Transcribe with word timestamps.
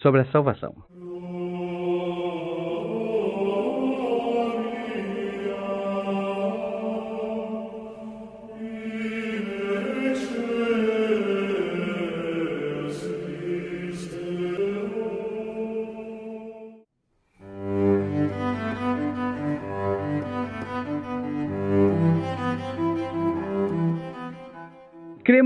sobre 0.00 0.20
a 0.22 0.30
salvação. 0.32 0.84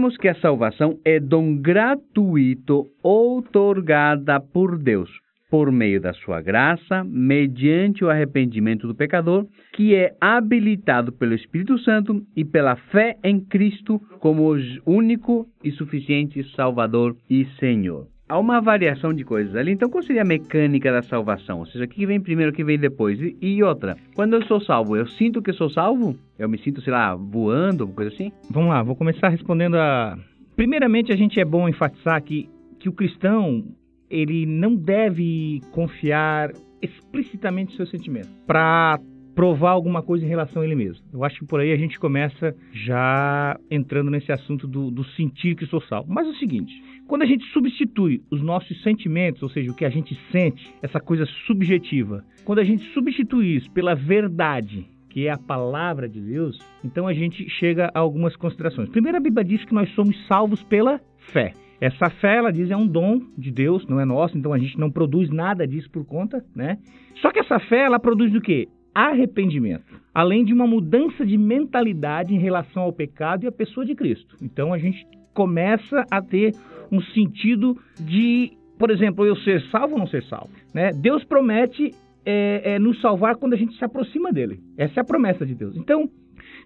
Cremos 0.02 0.16
que 0.16 0.26
a 0.26 0.34
salvação 0.40 0.98
é 1.04 1.20
dom 1.20 1.54
gratuito 1.58 2.88
outorgada 3.04 4.40
por 4.40 4.76
Deus, 4.76 5.08
por 5.48 5.70
meio 5.70 6.00
da 6.00 6.12
sua 6.12 6.40
graça, 6.40 7.04
mediante 7.04 8.04
o 8.04 8.10
arrependimento 8.10 8.88
do 8.88 8.96
pecador, 8.96 9.46
que 9.72 9.94
é 9.94 10.16
habilitado 10.20 11.12
pelo 11.12 11.34
Espírito 11.34 11.78
Santo 11.78 12.20
e 12.34 12.44
pela 12.44 12.74
fé 12.74 13.16
em 13.22 13.38
Cristo 13.38 14.00
como 14.18 14.52
único 14.84 15.46
e 15.62 15.70
suficiente 15.70 16.42
Salvador 16.56 17.16
e 17.30 17.46
Senhor 17.60 18.11
há 18.28 18.38
uma 18.38 18.60
variação 18.60 19.12
de 19.12 19.24
coisas 19.24 19.54
ali. 19.54 19.72
Então, 19.72 19.88
qual 19.88 20.02
seria 20.02 20.22
a 20.22 20.24
mecânica 20.24 20.92
da 20.92 21.02
salvação? 21.02 21.58
Ou 21.58 21.66
seja, 21.66 21.84
o 21.84 21.88
que 21.88 22.06
vem 22.06 22.20
primeiro, 22.20 22.52
o 22.52 22.54
que 22.54 22.64
vem 22.64 22.78
depois? 22.78 23.20
E, 23.20 23.36
e, 23.40 23.62
outra, 23.62 23.96
quando 24.14 24.34
eu 24.34 24.42
sou 24.46 24.60
salvo, 24.60 24.96
eu 24.96 25.06
sinto 25.06 25.42
que 25.42 25.52
sou 25.52 25.68
salvo? 25.68 26.16
Eu 26.38 26.48
me 26.48 26.58
sinto, 26.58 26.80
sei 26.80 26.92
lá, 26.92 27.14
voando, 27.14 27.86
coisa 27.88 28.12
assim? 28.12 28.32
Vamos 28.50 28.70
lá, 28.70 28.82
vou 28.82 28.96
começar 28.96 29.28
respondendo 29.28 29.76
a. 29.76 30.16
Primeiramente, 30.56 31.12
a 31.12 31.16
gente 31.16 31.40
é 31.40 31.44
bom 31.44 31.68
enfatizar 31.68 32.22
que, 32.22 32.48
que 32.78 32.88
o 32.88 32.92
cristão 32.92 33.64
ele 34.10 34.44
não 34.44 34.74
deve 34.74 35.60
confiar 35.72 36.50
explicitamente 36.82 37.74
seus 37.76 37.90
sentimentos 37.90 38.30
para 38.46 38.98
provar 39.34 39.70
alguma 39.70 40.02
coisa 40.02 40.24
em 40.24 40.28
relação 40.28 40.62
a 40.62 40.64
ele 40.64 40.74
mesmo. 40.74 41.02
Eu 41.12 41.24
acho 41.24 41.38
que 41.38 41.46
por 41.46 41.60
aí 41.60 41.72
a 41.72 41.76
gente 41.76 41.98
começa 41.98 42.54
já 42.72 43.58
entrando 43.70 44.10
nesse 44.10 44.30
assunto 44.30 44.66
do, 44.66 44.90
do 44.90 45.04
sentir 45.12 45.56
que 45.56 45.66
sou 45.66 45.80
salvo. 45.82 46.12
Mas 46.12 46.26
é 46.26 46.30
o 46.30 46.34
seguinte, 46.34 46.72
quando 47.06 47.22
a 47.22 47.26
gente 47.26 47.44
substitui 47.52 48.22
os 48.30 48.42
nossos 48.42 48.82
sentimentos, 48.82 49.42
ou 49.42 49.48
seja, 49.48 49.70
o 49.70 49.74
que 49.74 49.84
a 49.84 49.90
gente 49.90 50.18
sente, 50.30 50.72
essa 50.82 51.00
coisa 51.00 51.26
subjetiva, 51.46 52.24
quando 52.44 52.60
a 52.60 52.64
gente 52.64 52.84
substitui 52.92 53.56
isso 53.56 53.70
pela 53.70 53.94
verdade, 53.94 54.86
que 55.10 55.26
é 55.26 55.30
a 55.30 55.38
palavra 55.38 56.08
de 56.08 56.20
Deus, 56.20 56.58
então 56.82 57.06
a 57.06 57.12
gente 57.12 57.48
chega 57.50 57.90
a 57.94 57.98
algumas 57.98 58.34
considerações. 58.34 58.88
Primeiro, 58.88 59.18
a 59.18 59.20
Bíblia 59.20 59.44
diz 59.44 59.64
que 59.64 59.74
nós 59.74 59.90
somos 59.94 60.16
salvos 60.26 60.62
pela 60.62 61.00
fé. 61.32 61.52
Essa 61.80 62.08
fé, 62.08 62.36
ela 62.36 62.52
diz, 62.52 62.70
é 62.70 62.76
um 62.76 62.86
dom 62.86 63.20
de 63.36 63.50
Deus, 63.50 63.86
não 63.88 64.00
é 64.00 64.04
nosso, 64.04 64.38
então 64.38 64.52
a 64.52 64.58
gente 64.58 64.78
não 64.78 64.90
produz 64.90 65.28
nada 65.28 65.66
disso 65.66 65.90
por 65.90 66.04
conta, 66.06 66.44
né? 66.54 66.78
Só 67.16 67.30
que 67.30 67.40
essa 67.40 67.58
fé, 67.58 67.84
ela 67.84 67.98
produz 67.98 68.32
o 68.34 68.40
quê? 68.40 68.68
Arrependimento, 68.94 70.00
além 70.14 70.44
de 70.44 70.54
uma 70.54 70.66
mudança 70.66 71.26
de 71.26 71.36
mentalidade 71.36 72.34
em 72.34 72.38
relação 72.38 72.84
ao 72.84 72.92
pecado 72.92 73.44
e 73.44 73.48
à 73.48 73.52
pessoa 73.52 73.84
de 73.84 73.94
Cristo. 73.94 74.36
Então 74.40 74.72
a 74.72 74.78
gente 74.78 75.04
começa 75.34 76.04
a 76.10 76.22
ter 76.22 76.52
um 76.92 77.00
sentido 77.00 77.76
de, 77.98 78.52
por 78.78 78.90
exemplo, 78.90 79.24
eu 79.24 79.34
ser 79.36 79.62
salvo 79.70 79.94
ou 79.94 79.98
não 79.98 80.06
ser 80.06 80.22
salvo. 80.24 80.50
Né? 80.74 80.90
Deus 80.92 81.24
promete 81.24 81.92
é, 82.24 82.74
é, 82.74 82.78
nos 82.78 83.00
salvar 83.00 83.36
quando 83.36 83.54
a 83.54 83.56
gente 83.56 83.76
se 83.76 83.84
aproxima 83.84 84.30
dele. 84.30 84.60
Essa 84.76 85.00
é 85.00 85.02
a 85.02 85.04
promessa 85.04 85.46
de 85.46 85.54
Deus. 85.54 85.74
Então, 85.76 86.08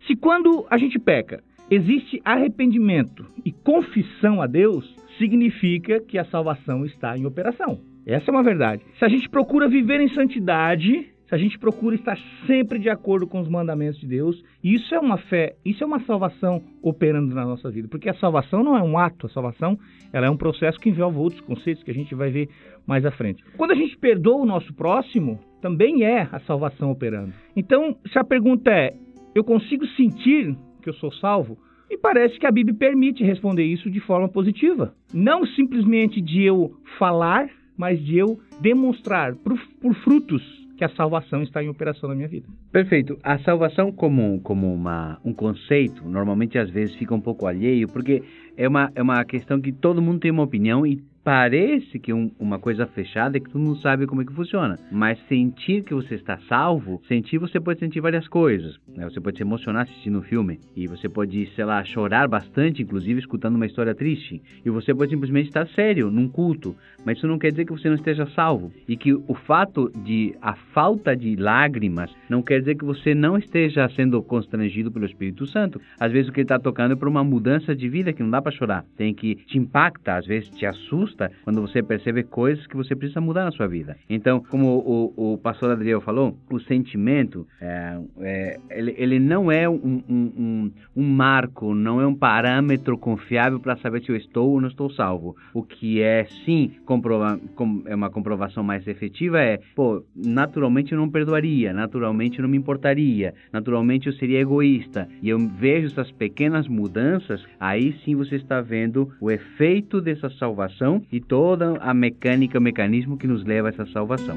se 0.07 0.17
quando 0.17 0.67
a 0.69 0.77
gente 0.77 0.99
peca, 0.99 1.43
existe 1.71 2.21
arrependimento 2.25 3.25
e 3.45 3.53
confissão 3.53 4.43
a 4.43 4.47
Deus, 4.47 4.95
significa 5.19 6.01
que 6.01 6.19
a 6.19 6.25
salvação 6.25 6.85
está 6.85 7.17
em 7.17 7.25
operação. 7.25 7.79
Essa 8.05 8.31
é 8.31 8.33
uma 8.33 8.43
verdade. 8.43 8.83
Se 8.99 9.05
a 9.05 9.09
gente 9.09 9.29
procura 9.29 9.69
viver 9.69 10.01
em 10.01 10.09
santidade, 10.09 11.09
se 11.29 11.35
a 11.35 11.39
gente 11.39 11.59
procura 11.59 11.97
estar 11.97 12.17
sempre 12.47 12.79
de 12.79 12.89
acordo 12.89 13.27
com 13.27 13.41
os 13.41 13.49
mandamentos 13.49 14.01
de 14.01 14.07
Deus, 14.07 14.43
isso 14.63 14.95
é 14.95 14.99
uma 14.99 15.19
fé, 15.19 15.57
isso 15.65 15.83
é 15.83 15.87
uma 15.87 16.01
salvação 16.05 16.63
operando 16.81 17.35
na 17.35 17.45
nossa 17.45 17.71
vida, 17.71 17.89
porque 17.89 18.09
a 18.09 18.15
salvação 18.15 18.63
não 18.63 18.77
é 18.77 18.83
um 18.83 18.97
ato, 18.97 19.27
a 19.27 19.31
salvação 19.31 19.79
ela 20.13 20.27
é 20.27 20.31
um 20.31 20.37
processo 20.37 20.79
que 20.79 20.89
envolve 20.89 21.19
outros 21.19 21.41
conceitos 21.43 21.83
que 21.83 21.91
a 21.91 21.95
gente 21.95 22.15
vai 22.15 22.31
ver 22.31 22.49
mais 22.87 23.05
à 23.05 23.11
frente. 23.11 23.43
Quando 23.57 23.73
a 23.73 23.75
gente 23.75 23.97
perdoa 23.97 24.43
o 24.43 24.47
nosso 24.47 24.73
próximo, 24.75 25.41
também 25.61 26.05
é 26.05 26.29
a 26.31 26.39
salvação 26.41 26.93
operando. 26.93 27.33
Então, 27.57 27.97
se 28.13 28.19
a 28.19 28.25
pergunta 28.25 28.71
é, 28.71 28.95
eu 29.35 29.43
consigo 29.43 29.85
sentir 29.89 30.57
que 30.87 30.91
eu 30.91 30.95
sou 30.95 31.13
salvo? 31.13 31.59
E 31.91 31.99
parece 31.99 32.39
que 32.39 32.47
a 32.47 32.51
Bíblia 32.51 32.77
permite 32.77 33.25
responder 33.25 33.65
isso 33.65 33.91
de 33.91 33.99
forma 34.01 34.29
positiva. 34.29 34.95
Não 35.13 35.45
simplesmente 35.45 36.21
de 36.21 36.43
eu 36.43 36.77
falar, 36.99 37.49
mas 37.77 38.03
de 38.05 38.17
eu 38.17 38.39
demonstrar 38.61 39.35
por, 39.35 39.59
por 39.81 39.95
frutos 39.97 40.66
que 40.77 40.85
a 40.85 40.89
salvação 40.91 41.43
está 41.43 41.63
em 41.63 41.69
operação 41.69 42.09
na 42.09 42.15
minha 42.15 42.29
vida. 42.29 42.47
Perfeito. 42.71 43.19
A 43.23 43.39
salvação 43.39 43.91
como, 43.91 44.41
como 44.41 44.73
uma, 44.73 45.19
um 45.25 45.33
conceito, 45.33 46.07
normalmente 46.07 46.59
às 46.59 46.71
vezes 46.71 46.95
fica 46.97 47.15
um 47.15 47.21
pouco 47.21 47.47
alheio, 47.47 47.89
porque 47.89 48.23
é 48.57 48.69
uma, 48.69 48.91
é 48.95 49.03
uma 49.03 49.25
questão 49.25 49.61
que 49.61 49.73
todo 49.73 50.03
mundo 50.03 50.21
tem 50.21 50.31
uma 50.31 50.43
opinião 50.43 50.87
e 50.87 51.03
parece 51.27 51.99
que 51.99 52.13
um, 52.13 52.31
uma 52.39 52.57
coisa 52.57 52.87
fechada 52.87 53.37
é 53.37 53.41
que 53.41 53.51
tu 53.51 53.59
não 53.59 53.75
sabe 53.75 54.07
como 54.07 54.23
é 54.23 54.25
que 54.25 54.33
funciona. 54.33 54.79
Mas 54.93 55.19
sentir 55.27 55.83
que 55.83 55.93
você 55.93 56.15
está 56.15 56.39
salvo, 56.49 57.03
sentir 57.09 57.39
você 57.39 57.59
pode 57.59 57.81
sentir 57.81 58.01
várias 58.01 58.29
coisas. 58.29 58.79
Né? 58.87 59.03
Você 59.11 59.21
pode 59.21 59.37
se 59.37 59.43
emocionar 59.43 59.83
assistindo 59.83 60.21
um 60.21 60.23
filme 60.23 60.61
e 60.77 60.87
você 60.87 61.09
pode, 61.09 61.45
sei 61.57 61.65
lá, 61.65 61.83
chorar 61.83 62.29
bastante, 62.29 62.81
inclusive 62.81 63.19
escutando 63.19 63.57
uma 63.57 63.67
história 63.67 63.93
triste. 63.93 64.41
E 64.65 64.71
você 64.71 64.95
pode 64.95 65.11
simplesmente 65.11 65.49
estar 65.49 65.67
sério 65.71 66.13
num 66.13 66.29
culto, 66.29 66.77
mas 67.05 67.19
isso 67.19 67.27
não 67.27 67.41
quer 67.41 67.51
dizer 67.51 67.65
que 67.65 67.73
você 67.73 67.89
não 67.89 67.97
esteja 67.97 68.25
salvo 68.27 68.71
e 68.87 68.97
que 68.97 69.13
o 69.13 69.35
fato 69.35 69.91
de 70.05 70.33
a 70.41 70.55
falta 70.55 71.17
de 71.17 71.35
lágrimas 71.35 72.15
não 72.31 72.41
quer 72.41 72.61
dizer 72.61 72.77
que 72.77 72.85
você 72.85 73.17
não 73.17 73.37
esteja 73.37 73.89
sendo 73.97 74.23
constrangido 74.23 74.93
pelo 74.93 75.05
Espírito 75.05 75.45
Santo. 75.45 75.81
Às 75.99 76.13
vezes 76.13 76.29
o 76.29 76.33
que 76.33 76.39
ele 76.39 76.45
está 76.45 76.61
tocando 76.61 76.93
é 76.93 76.97
para 76.97 77.09
uma 77.09 77.25
mudança 77.25 77.75
de 77.75 77.89
vida 77.89 78.13
que 78.13 78.23
não 78.23 78.31
dá 78.31 78.41
para 78.41 78.53
chorar, 78.53 78.85
tem 78.97 79.13
que 79.13 79.35
te 79.35 79.59
impacta, 79.59 80.15
às 80.15 80.25
vezes 80.25 80.51
te 80.51 80.65
assusta 80.65 81.16
quando 81.45 81.61
você 81.61 81.83
percebe 81.83 82.23
coisas 82.23 82.67
que 82.67 82.77
você 82.77 82.95
precisa 82.95 83.21
mudar 83.21 83.45
na 83.45 83.53
sua 83.53 83.67
vida. 83.67 83.97
Então, 84.09 84.41
como 84.51 84.79
o, 84.79 85.33
o 85.35 85.39
pastor 85.39 85.71
Adriel 85.71 86.01
falou, 86.01 86.37
o 86.51 86.61
sentimento, 86.61 87.47
é, 87.61 87.99
é, 88.21 88.61
ele, 88.71 88.95
ele, 88.97 89.19
não 89.19 89.51
é 89.51 89.69
um, 89.69 90.03
um, 90.09 90.73
um, 90.97 91.03
marco, 91.05 91.75
não 91.75 92.01
é 92.01 92.07
um 92.07 92.15
parâmetro 92.15 92.97
confiável 92.99 93.61
para 93.61 93.77
saber 93.77 94.03
se 94.03 94.11
eu 94.11 94.17
estou 94.17 94.51
ou 94.51 94.61
não 94.61 94.69
estou 94.69 94.91
salvo. 94.91 95.37
O 95.55 95.63
que 95.63 96.01
é, 96.01 96.25
sim, 96.45 96.73
comprova, 96.85 97.39
com, 97.55 97.83
é 97.87 97.95
uma 97.95 98.11
comprovação 98.11 98.63
mais 98.63 98.87
efetiva 98.87 99.41
é, 99.41 99.61
pô, 99.75 100.05
naturalmente 100.15 100.93
eu 100.93 100.99
não 100.99 101.09
perdoaria, 101.09 101.73
naturalmente 101.73 102.39
eu 102.39 102.43
não 102.43 102.49
me 102.49 102.57
importaria, 102.57 103.35
naturalmente 103.53 104.07
eu 104.07 104.13
seria 104.15 104.41
egoísta. 104.41 105.09
E 105.23 105.29
eu 105.29 105.39
vejo 105.39 105.87
essas 105.89 106.11
pequenas 106.13 106.69
mudanças, 106.69 107.45
aí 107.59 107.95
sim 108.05 108.15
você 108.15 108.37
está 108.37 108.61
vendo 108.61 109.13
o 109.21 109.31
efeito 109.31 110.01
dessa 110.01 110.31
salvação 110.31 111.03
e 111.11 111.21
toda 111.21 111.79
a 111.79 111.95
mecânica, 111.95 112.59
o 112.59 112.63
mecanismo 112.63 113.17
que 113.17 113.27
nos 113.27 113.45
leva 113.45 113.69
a 113.69 113.71
essa 113.71 113.87
salvação. 113.87 114.37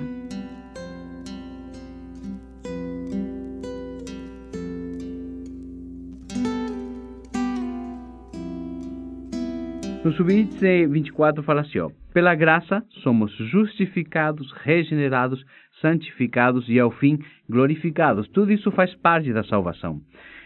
No 10.03 10.13
subíndice 10.13 10.87
24 10.87 11.43
fala 11.43 11.61
assim, 11.61 11.79
ó, 11.79 11.91
pela 12.13 12.33
graça 12.33 12.83
somos 13.03 13.31
justificados, 13.35 14.51
regenerados, 14.63 15.45
santificados 15.81 16.67
e 16.69 16.79
ao 16.79 16.89
fim 16.89 17.19
glorificados. 17.49 18.27
Tudo 18.29 18.51
isso 18.51 18.71
faz 18.71 18.95
parte 18.95 19.31
da 19.33 19.43
salvação. 19.43 20.01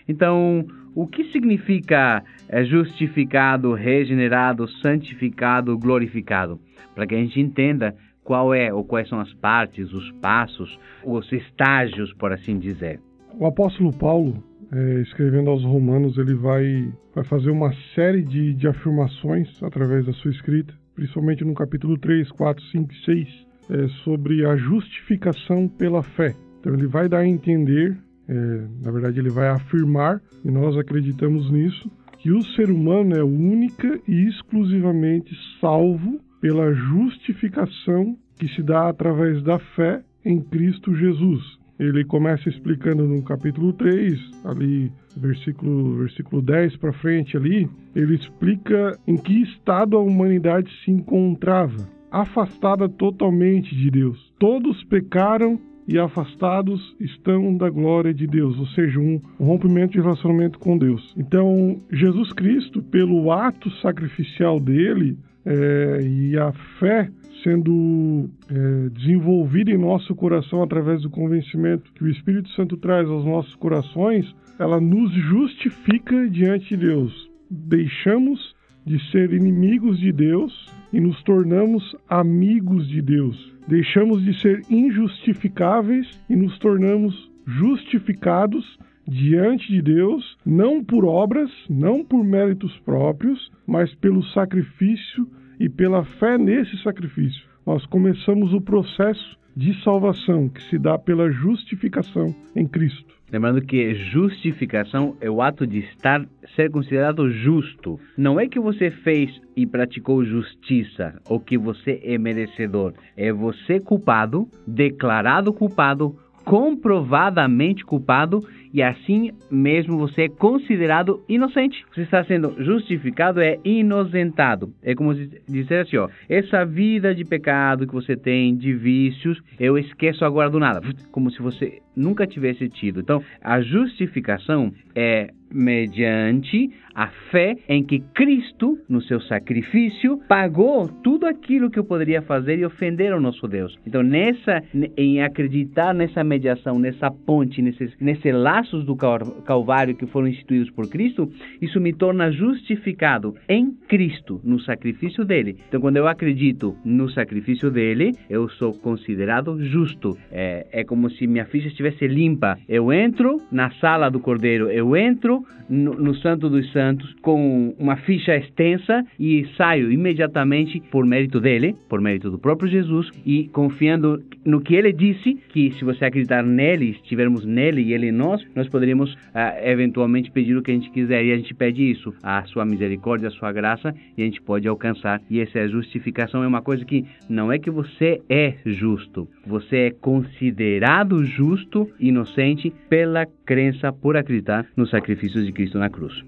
Então, 0.08 0.66
o 0.96 1.08
que 1.08 1.26
significa 1.32 2.24
é, 2.48 2.64
justificado, 2.64 3.74
regenerado, 3.74 4.68
santificado, 4.68 5.78
glorificado? 5.78 6.60
Para 6.94 7.08
que 7.08 7.16
a 7.16 7.18
gente 7.18 7.40
entenda 7.40 7.96
qual 8.24 8.54
é 8.54 8.74
ou 8.74 8.84
quais 8.84 9.10
são 9.10 9.20
as 9.20 9.34
partes, 9.34 9.92
os 9.92 10.12
passos, 10.14 10.80
os 11.04 11.32
estágios, 11.32 12.14
por 12.14 12.32
assim 12.32 12.58
dizer. 12.58 13.00
O 13.40 13.46
apóstolo 13.46 13.92
Paulo, 13.92 14.44
é, 14.72 15.02
escrevendo 15.02 15.50
aos 15.50 15.64
Romanos, 15.64 16.18
ele 16.18 16.36
vai, 16.36 16.92
vai 17.14 17.24
fazer 17.24 17.50
uma 17.50 17.74
série 17.96 18.22
de, 18.22 18.54
de 18.54 18.68
afirmações 18.68 19.62
através 19.64 20.06
da 20.06 20.14
sua 20.14 20.32
escrita, 20.32 20.74
principalmente 20.96 21.44
no 21.44 21.54
capítulo 21.54 21.98
3, 21.98 22.32
4, 22.32 22.64
5 22.66 22.94
e 22.94 23.06
6, 23.06 23.48
é, 23.72 23.88
sobre 24.04 24.46
a 24.46 24.56
justificação 24.56 25.68
pela 25.68 26.04
fé. 26.04 26.36
Então 26.60 26.74
ele 26.74 26.88
vai 26.88 27.10
dar 27.10 27.20
a 27.20 27.28
entender 27.28 27.98
é, 28.28 28.68
na 28.84 28.92
verdade, 28.92 29.20
ele 29.20 29.30
vai 29.30 29.48
afirmar, 29.50 30.22
e 30.44 30.52
nós 30.52 30.78
acreditamos 30.78 31.52
nisso, 31.52 31.92
que 32.20 32.32
o 32.32 32.42
ser 32.56 32.70
humano 32.70 33.16
é 33.16 33.24
única 33.24 34.00
e 34.08 34.28
exclusivamente 34.28 35.36
salvo 35.60 36.20
pela 36.40 36.74
justificação 36.74 38.18
que 38.38 38.48
se 38.50 38.62
dá 38.62 38.90
através 38.90 39.44
da 39.44 39.60
fé 39.60 40.04
em 40.26 40.42
Cristo 40.42 40.96
Jesus. 40.96 41.42
Ele 41.80 42.06
começa 42.06 42.48
explicando 42.48 43.06
no 43.08 43.22
capítulo 43.24 43.74
3, 43.74 44.20
ali, 44.46 44.92
versículo, 45.18 45.98
versículo 45.98 46.42
10 46.42 46.78
para 46.78 46.94
frente 46.94 47.36
ali, 47.36 47.68
ele 47.96 48.16
explica 48.16 48.98
em 49.08 49.18
que 49.18 49.42
estado 49.42 49.98
a 49.98 50.02
humanidade 50.02 50.72
se 50.86 50.92
encontrava 50.92 51.90
afastada 52.12 52.88
totalmente 52.88 53.76
de 53.76 53.90
Deus. 53.90 54.34
Todos 54.40 54.84
pecaram 54.84 55.60
e 55.88 56.00
afastados 56.00 56.96
estão 57.00 57.56
da 57.56 57.70
glória 57.70 58.14
de 58.14 58.26
Deus, 58.26 58.58
ou 58.58 58.68
seja, 58.68 59.00
um 59.00 59.20
rompimento 59.40 59.94
de 59.94 60.02
relacionamento 60.02 60.60
com 60.60 60.78
Deus. 60.78 61.14
Então, 61.18 61.82
Jesus 61.92 62.32
Cristo, 62.34 62.82
pelo 62.82 63.32
ato 63.32 63.70
sacrificial 63.82 64.60
dele 64.60 65.18
é, 65.46 66.00
e 66.02 66.38
a 66.38 66.52
fé 66.80 67.10
sendo 67.44 68.30
é, 68.50 68.90
desenvolvida 68.90 69.72
em 69.72 69.78
nosso 69.78 70.16
coração 70.16 70.64
através 70.64 71.02
do 71.02 71.10
convencimento 71.10 71.92
que 71.94 72.04
o 72.04 72.10
Espírito 72.10 72.50
Santo 72.52 72.78
traz 72.78 73.10
aos 73.10 73.26
nossos 73.26 73.54
corações, 73.56 74.26
ela 74.58 74.80
nos 74.80 75.12
justifica 75.12 76.30
diante 76.30 76.70
de 76.70 76.78
Deus. 76.78 77.30
Deixamos 77.52 78.56
de 78.86 79.00
ser 79.12 79.34
inimigos 79.34 80.00
de 80.00 80.12
Deus 80.12 80.72
e 80.92 81.00
nos 81.00 81.22
tornamos 81.24 81.96
amigos 82.08 82.88
de 82.88 83.02
Deus. 83.02 83.54
Deixamos 83.68 84.24
de 84.24 84.40
ser 84.40 84.62
injustificáveis 84.70 86.08
e 86.30 86.36
nos 86.36 86.58
tornamos 86.60 87.32
justificados 87.46 88.78
diante 89.08 89.72
de 89.72 89.82
Deus, 89.82 90.38
não 90.46 90.84
por 90.84 91.06
obras, 91.06 91.52
não 91.70 92.04
por 92.04 92.24
méritos 92.24 92.78
próprios, 92.86 93.52
mas 93.68 93.94
pelo 93.96 94.24
sacrifício 94.28 95.28
e 95.60 95.70
pela 95.70 96.04
fé 96.04 96.38
nesse 96.38 96.78
sacrifício. 96.82 97.53
Nós 97.66 97.86
começamos 97.86 98.54
o 98.54 98.60
processo 98.60 99.38
de 99.56 99.74
salvação 99.84 100.50
que 100.50 100.62
se 100.64 100.78
dá 100.78 100.98
pela 100.98 101.32
justificação 101.32 102.36
em 102.54 102.68
Cristo. 102.68 103.06
Lembrando 103.32 103.62
que 103.62 103.96
justificação 103.96 105.16
é 105.22 105.30
o 105.30 105.42
ato 105.42 105.66
de 105.66 105.80
estar 105.80 106.26
ser 106.56 106.70
considerado 106.70 107.32
justo. 107.32 108.00
Não 108.18 108.38
é 108.38 108.48
que 108.48 108.60
você 108.60 108.92
fez 108.92 109.42
e 109.56 109.66
praticou 109.66 110.26
justiça 110.26 111.20
ou 111.30 111.40
que 111.40 111.58
você 111.58 112.02
é 112.04 112.18
merecedor. 112.18 112.94
É 113.16 113.32
você 113.32 113.80
culpado, 113.80 114.48
declarado 114.68 115.54
culpado, 115.54 116.16
comprovadamente 116.44 117.86
culpado 117.86 118.46
e 118.74 118.82
assim 118.82 119.32
mesmo 119.52 119.98
você 119.98 120.24
é 120.24 120.30
considerado 120.30 121.24
inocente. 121.30 121.86
Você 121.94 122.02
está 122.02 122.24
sendo 122.24 122.56
justificado, 122.64 123.40
é 123.40 123.60
inocentado. 123.64 124.74
É 124.82 124.96
como 124.96 125.14
se 125.14 125.30
dizer 125.48 125.82
assim, 125.82 125.98
ó, 125.98 126.10
essa 126.28 126.66
vida 126.66 127.14
de 127.14 127.24
pecado 127.24 127.86
que 127.86 127.94
você 127.94 128.18
tem, 128.18 128.56
de 128.56 128.74
vícios, 128.74 129.40
eu 129.60 129.78
esqueço 129.78 130.26
agora 130.26 130.50
do 130.50 130.60
nada, 130.60 130.82
como 131.12 131.30
se 131.30 131.42
você 131.42 131.80
nunca 131.96 132.26
tivesse 132.26 132.68
tido. 132.70 133.00
Então, 133.00 133.24
a 133.42 133.62
justificação 133.62 134.74
é 134.96 135.30
mediante 135.52 136.72
a 136.96 137.08
fé 137.32 137.56
em 137.70 137.84
que 137.84 138.00
Cristo, 138.14 138.78
no 138.90 139.02
seu 139.02 139.22
sacrifício, 139.22 140.20
pagou 140.28 140.88
tudo 141.04 141.28
aquilo 141.28 141.70
que 141.70 141.78
eu 141.78 141.84
poderia 141.84 142.22
fazer 142.22 142.58
e 142.58 142.66
ofender 142.66 143.14
ao 143.14 143.22
nosso 143.22 143.48
Deus. 143.48 143.78
Então, 143.86 144.02
nessa, 144.02 144.64
em 144.98 145.22
acreditar 145.22 145.94
nessa 145.94 146.24
mediação, 146.24 146.80
nessa 146.80 147.12
ponte, 147.12 147.62
nesses, 147.62 147.94
nesse 148.00 148.32
laços 148.64 148.86
do 148.86 148.96
Calvário 148.96 149.96
que 149.96 150.06
foram 150.08 150.28
instituídos 150.28 150.70
por 150.72 150.90
Cristo, 150.90 151.30
isso 151.62 151.80
me 151.80 151.92
torna 151.92 152.32
justificado 152.32 153.36
em 153.48 153.72
Cristo, 153.88 154.40
no 154.44 154.60
sacrifício 154.60 155.26
dele. 155.26 155.58
Então, 155.68 155.82
quando 155.82 155.98
eu 155.98 156.08
acredito 156.08 156.76
no 156.86 157.10
sacrifício 157.10 157.70
dele, 157.70 158.12
eu 158.30 158.48
sou 158.50 158.74
considerado 158.74 159.62
justo. 159.66 160.18
É, 160.32 160.66
é 160.72 160.84
como 160.84 161.10
se 161.10 161.28
minha 161.28 161.46
ficha 161.46 161.68
estivesse 161.68 162.08
limpa. 162.08 162.58
Eu 162.68 162.94
entro 162.94 163.38
na 163.52 163.70
sala 163.72 164.10
do 164.10 164.20
Cordeiro, 164.20 164.70
eu 164.70 164.96
entro 164.96 165.44
no, 165.70 165.94
no 165.94 166.16
Santo 166.16 166.50
dos 166.50 166.72
Santos 166.72 167.14
com 167.22 167.76
uma 167.78 167.98
ficha 167.98 168.36
extensa 168.36 169.04
e 169.20 169.46
saio 169.58 169.92
imediatamente 169.92 170.82
por 170.92 171.06
mérito 171.06 171.40
dele, 171.40 171.76
por 171.90 172.00
mérito 172.00 172.30
do 172.30 172.40
próprio 172.40 172.70
Jesus 172.70 173.10
e 173.26 173.48
confiando 173.50 174.22
no 174.46 174.62
que 174.62 174.76
ele 174.76 174.92
disse, 174.92 175.36
que 175.50 175.72
se 175.72 175.84
você 175.84 176.06
acreditar 176.06 176.44
nele, 176.44 176.92
estivermos 176.92 177.46
nele 177.46 177.82
e 177.82 177.94
ele 177.94 178.08
em 178.08 178.12
nós, 178.12 178.46
nós 178.56 178.68
poderíamos 178.68 179.18
ah, 179.34 179.56
eventualmente 179.64 180.32
pedir 180.32 180.56
o 180.56 180.62
que 180.62 180.72
a 180.72 180.74
gente 180.74 180.90
quiser. 180.92 181.24
E 181.24 181.32
a 181.32 181.38
gente 181.38 181.54
pede 181.54 181.90
isso, 181.90 182.14
a 182.22 182.44
sua 182.46 182.66
misericórdia, 182.66 183.28
a 183.28 183.32
sua 183.32 183.52
graça, 183.52 183.94
e 184.18 184.22
a 184.22 184.26
gente 184.26 184.42
pode 184.42 184.68
alcançar. 184.68 185.22
E 185.30 185.40
essa 185.40 185.60
é 185.60 185.68
justificação, 185.68 186.44
é 186.44 186.48
uma 186.48 186.62
coisa 186.62 186.86
que 186.86 187.06
não 187.30 187.52
é 187.52 187.60
que 187.60 187.70
você 187.70 188.22
é 188.30 188.56
justo, 188.66 189.28
você 189.46 189.78
é 189.78 189.92
considerado 189.92 191.24
justo, 191.24 191.90
inocente, 192.00 192.74
pela 192.90 193.26
crença, 193.46 193.92
por 193.92 194.18
acreditar 194.18 194.66
nos 194.76 194.90
sacrifícios 194.90 195.46
de 195.46 195.52
Cristo 195.52 195.78
na 195.78 195.90
cruz. 195.90 196.24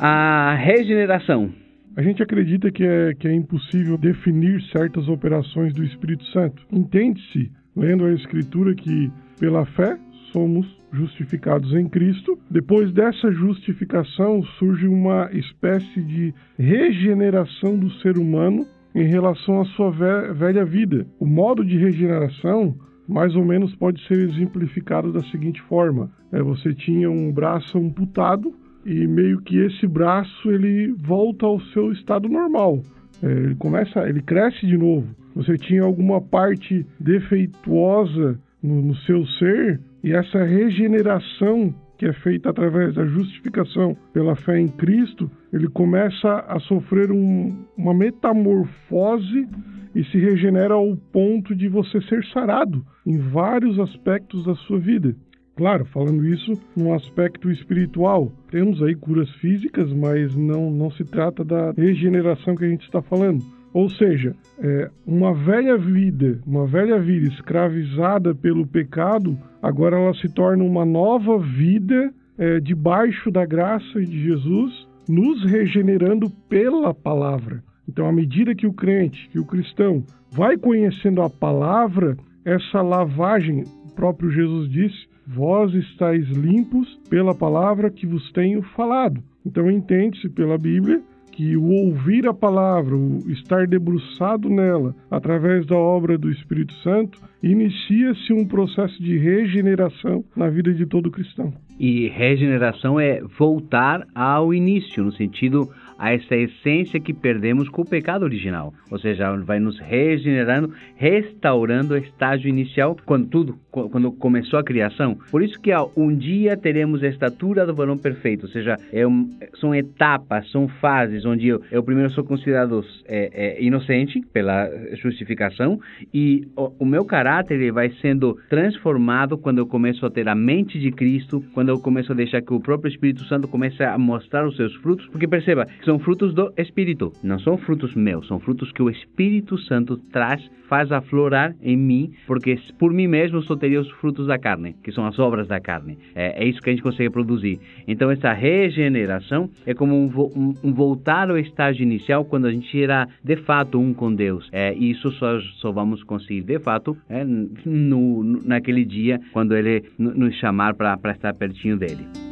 A 0.00 0.54
regeneração. 0.54 1.50
A 1.96 2.02
gente 2.02 2.22
acredita 2.22 2.70
que 2.70 2.84
é, 2.84 3.12
que 3.14 3.26
é 3.26 3.34
impossível 3.34 3.98
definir 3.98 4.62
certas 4.70 5.08
operações 5.08 5.74
do 5.74 5.82
Espírito 5.82 6.24
Santo. 6.26 6.62
Entende-se, 6.72 7.50
lendo 7.74 8.04
a 8.04 8.12
Escritura, 8.12 8.76
que 8.76 9.10
pela 9.40 9.66
fé 9.66 9.98
somos 10.32 10.66
justificados 10.92 11.72
em 11.74 11.88
Cristo. 11.88 12.38
Depois 12.48 12.92
dessa 12.92 13.32
justificação 13.32 14.40
surge 14.60 14.86
uma 14.86 15.30
espécie 15.32 16.00
de 16.00 16.32
regeneração 16.56 17.76
do 17.76 17.90
ser 17.94 18.18
humano 18.18 18.64
em 18.94 19.08
relação 19.08 19.60
à 19.60 19.64
sua 19.64 19.90
velha 19.90 20.64
vida. 20.64 21.08
O 21.18 21.26
modo 21.26 21.64
de 21.64 21.76
regeneração 21.76 22.76
mais 23.08 23.34
ou 23.34 23.44
menos 23.44 23.74
pode 23.74 24.06
ser 24.06 24.18
exemplificado 24.18 25.12
da 25.12 25.22
seguinte 25.24 25.60
forma: 25.62 26.08
é, 26.30 26.40
você 26.40 26.72
tinha 26.72 27.10
um 27.10 27.32
braço 27.32 27.78
amputado 27.78 28.54
e 28.84 29.06
meio 29.06 29.40
que 29.40 29.58
esse 29.58 29.86
braço 29.86 30.50
ele 30.50 30.92
volta 30.92 31.46
ao 31.46 31.60
seu 31.72 31.92
estado 31.92 32.28
normal. 32.28 32.80
É, 33.22 33.26
ele 33.26 33.54
começa, 33.56 34.08
ele 34.08 34.22
cresce 34.22 34.66
de 34.66 34.76
novo. 34.76 35.08
Você 35.34 35.56
tinha 35.56 35.82
alguma 35.82 36.20
parte 36.20 36.86
defeituosa 36.98 38.38
no, 38.62 38.82
no 38.82 38.96
seu 38.96 39.24
ser 39.26 39.80
e 40.02 40.12
essa 40.12 40.44
regeneração 40.44 41.74
que 41.98 42.06
é 42.06 42.12
feita 42.12 42.50
através 42.50 42.94
da 42.94 43.04
justificação 43.04 43.96
pela 44.12 44.36
fé 44.36 44.60
em 44.60 44.68
Cristo, 44.68 45.28
ele 45.52 45.66
começa 45.68 46.44
a 46.46 46.60
sofrer 46.60 47.10
um, 47.10 47.52
uma 47.76 47.92
metamorfose 47.92 49.48
e 49.94 50.04
se 50.04 50.16
regenera 50.16 50.74
ao 50.74 50.96
ponto 51.12 51.56
de 51.56 51.68
você 51.68 52.00
ser 52.02 52.24
sarado 52.26 52.86
em 53.04 53.18
vários 53.18 53.80
aspectos 53.80 54.44
da 54.44 54.54
sua 54.54 54.78
vida. 54.78 55.16
Claro, 55.58 55.84
falando 55.86 56.24
isso 56.24 56.52
num 56.76 56.94
aspecto 56.94 57.50
espiritual, 57.50 58.30
temos 58.48 58.80
aí 58.80 58.94
curas 58.94 59.28
físicas, 59.40 59.92
mas 59.92 60.32
não, 60.36 60.70
não 60.70 60.88
se 60.88 61.02
trata 61.02 61.44
da 61.44 61.72
regeneração 61.72 62.54
que 62.54 62.64
a 62.64 62.68
gente 62.68 62.84
está 62.84 63.02
falando. 63.02 63.44
Ou 63.74 63.90
seja, 63.90 64.36
é, 64.60 64.88
uma 65.04 65.34
velha 65.34 65.76
vida, 65.76 66.40
uma 66.46 66.64
velha 66.64 67.00
vida 67.00 67.26
escravizada 67.26 68.36
pelo 68.36 68.64
pecado, 68.68 69.36
agora 69.60 69.98
ela 69.98 70.14
se 70.14 70.32
torna 70.32 70.62
uma 70.62 70.84
nova 70.84 71.40
vida 71.40 72.14
é, 72.38 72.60
debaixo 72.60 73.28
da 73.28 73.44
graça 73.44 74.00
de 74.00 74.22
Jesus, 74.22 74.86
nos 75.08 75.44
regenerando 75.44 76.30
pela 76.48 76.94
palavra. 76.94 77.64
Então, 77.88 78.06
à 78.06 78.12
medida 78.12 78.54
que 78.54 78.68
o 78.68 78.72
crente, 78.72 79.28
que 79.32 79.40
o 79.40 79.44
cristão, 79.44 80.04
vai 80.30 80.56
conhecendo 80.56 81.20
a 81.20 81.28
palavra, 81.28 82.16
essa 82.44 82.80
lavagem, 82.80 83.64
o 83.84 83.92
próprio 83.96 84.30
Jesus 84.30 84.70
disse, 84.70 85.08
vós 85.28 85.74
estáis 85.74 86.26
limpos 86.28 86.98
pela 87.10 87.34
palavra 87.34 87.90
que 87.90 88.06
vos 88.06 88.32
tenho 88.32 88.62
falado. 88.74 89.22
Então 89.44 89.70
entende-se 89.70 90.28
pela 90.28 90.56
Bíblia 90.56 91.02
que 91.38 91.56
o 91.56 91.70
ouvir 91.70 92.26
a 92.26 92.34
palavra, 92.34 92.96
o 92.96 93.30
estar 93.30 93.64
debruçado 93.68 94.50
nela, 94.50 94.92
através 95.08 95.64
da 95.66 95.76
obra 95.76 96.18
do 96.18 96.28
Espírito 96.32 96.74
Santo, 96.82 97.20
inicia-se 97.40 98.32
um 98.32 98.44
processo 98.44 99.00
de 99.00 99.16
regeneração 99.16 100.24
na 100.34 100.48
vida 100.48 100.74
de 100.74 100.84
todo 100.84 101.12
cristão. 101.12 101.52
E 101.78 102.08
regeneração 102.08 102.98
é 102.98 103.22
voltar 103.38 104.04
ao 104.12 104.52
início, 104.52 105.04
no 105.04 105.12
sentido 105.12 105.70
a 105.98 106.12
essa 106.12 106.36
essência 106.36 107.00
que 107.00 107.12
perdemos 107.12 107.68
com 107.68 107.82
o 107.82 107.88
pecado 107.88 108.22
original. 108.22 108.72
Ou 108.90 108.98
seja, 108.98 109.34
vai 109.38 109.58
nos 109.58 109.78
regenerando, 109.80 110.72
restaurando 110.96 111.94
o 111.94 111.96
estágio 111.98 112.48
inicial 112.48 112.96
quando 113.04 113.26
tudo, 113.26 113.58
quando 113.70 114.12
começou 114.12 114.58
a 114.58 114.64
criação. 114.64 115.18
Por 115.30 115.42
isso 115.42 115.60
que 115.60 115.72
ó, 115.72 115.88
um 115.96 116.14
dia 116.14 116.56
teremos 116.56 117.02
a 117.02 117.08
estatura 117.08 117.66
do 117.66 117.74
varão 117.74 117.98
perfeito. 117.98 118.46
Ou 118.46 118.52
seja, 118.52 118.76
é 118.92 119.06
um, 119.06 119.30
são 119.60 119.74
etapas, 119.74 120.50
são 120.50 120.68
fases 120.68 121.24
onde 121.24 121.48
eu, 121.48 121.60
eu 121.70 121.82
primeiro 121.82 122.10
sou 122.10 122.24
considerado 122.24 122.84
é, 123.06 123.56
é, 123.58 123.62
inocente 123.62 124.20
pela 124.32 124.68
justificação 125.02 125.80
e 126.12 126.46
o, 126.56 126.72
o 126.80 126.86
meu 126.86 127.04
caráter 127.04 127.54
ele 127.54 127.72
vai 127.72 127.90
sendo 128.00 128.38
transformado 128.48 129.36
quando 129.36 129.58
eu 129.58 129.66
começo 129.66 130.06
a 130.06 130.10
ter 130.10 130.28
a 130.28 130.34
mente 130.34 130.78
de 130.78 130.90
Cristo, 130.90 131.42
quando 131.52 131.70
eu 131.70 131.78
começo 131.78 132.12
a 132.12 132.14
deixar 132.14 132.42
que 132.42 132.52
o 132.52 132.60
próprio 132.60 132.90
Espírito 132.90 133.24
Santo 133.24 133.48
comece 133.48 133.82
a 133.82 133.98
mostrar 133.98 134.46
os 134.46 134.56
seus 134.56 134.74
frutos. 134.76 135.06
Porque 135.08 135.26
perceba, 135.26 135.66
são 135.88 135.98
frutos 135.98 136.34
do 136.34 136.52
Espírito, 136.58 137.14
não 137.22 137.38
são 137.38 137.56
frutos 137.56 137.94
meus, 137.94 138.28
são 138.28 138.38
frutos 138.38 138.70
que 138.72 138.82
o 138.82 138.90
Espírito 138.90 139.56
Santo 139.56 139.96
traz, 139.96 140.46
faz 140.68 140.92
aflorar 140.92 141.56
em 141.62 141.78
mim, 141.78 142.12
porque 142.26 142.58
por 142.78 142.92
mim 142.92 143.06
mesmo 143.06 143.40
só 143.40 143.56
teria 143.56 143.80
os 143.80 143.90
frutos 143.92 144.26
da 144.26 144.38
carne, 144.38 144.76
que 144.84 144.92
são 144.92 145.06
as 145.06 145.18
obras 145.18 145.48
da 145.48 145.58
carne. 145.58 145.96
É, 146.14 146.44
é 146.44 146.46
isso 146.46 146.60
que 146.60 146.68
a 146.68 146.72
gente 146.74 146.82
consegue 146.82 147.08
produzir. 147.08 147.58
Então, 147.86 148.10
essa 148.10 148.34
regeneração 148.34 149.48
é 149.64 149.72
como 149.72 149.94
um, 149.94 150.10
um, 150.36 150.54
um, 150.62 150.74
voltar 150.74 151.30
ao 151.30 151.38
estágio 151.38 151.82
inicial 151.84 152.22
quando 152.22 152.44
a 152.44 152.52
gente 152.52 152.82
era 152.82 153.08
de 153.24 153.36
fato 153.36 153.80
um 153.80 153.94
com 153.94 154.14
Deus. 154.14 154.46
É, 154.52 154.74
isso 154.74 155.10
só, 155.12 155.40
só 155.56 155.72
vamos 155.72 156.02
conseguir 156.02 156.42
de 156.42 156.58
fato 156.58 156.94
é, 157.08 157.24
no, 157.64 158.22
naquele 158.44 158.84
dia, 158.84 159.18
quando 159.32 159.56
Ele 159.56 159.84
nos 159.98 160.34
chamar 160.34 160.74
para 160.74 160.98
estar 161.12 161.32
pertinho 161.32 161.78
dele. 161.78 162.27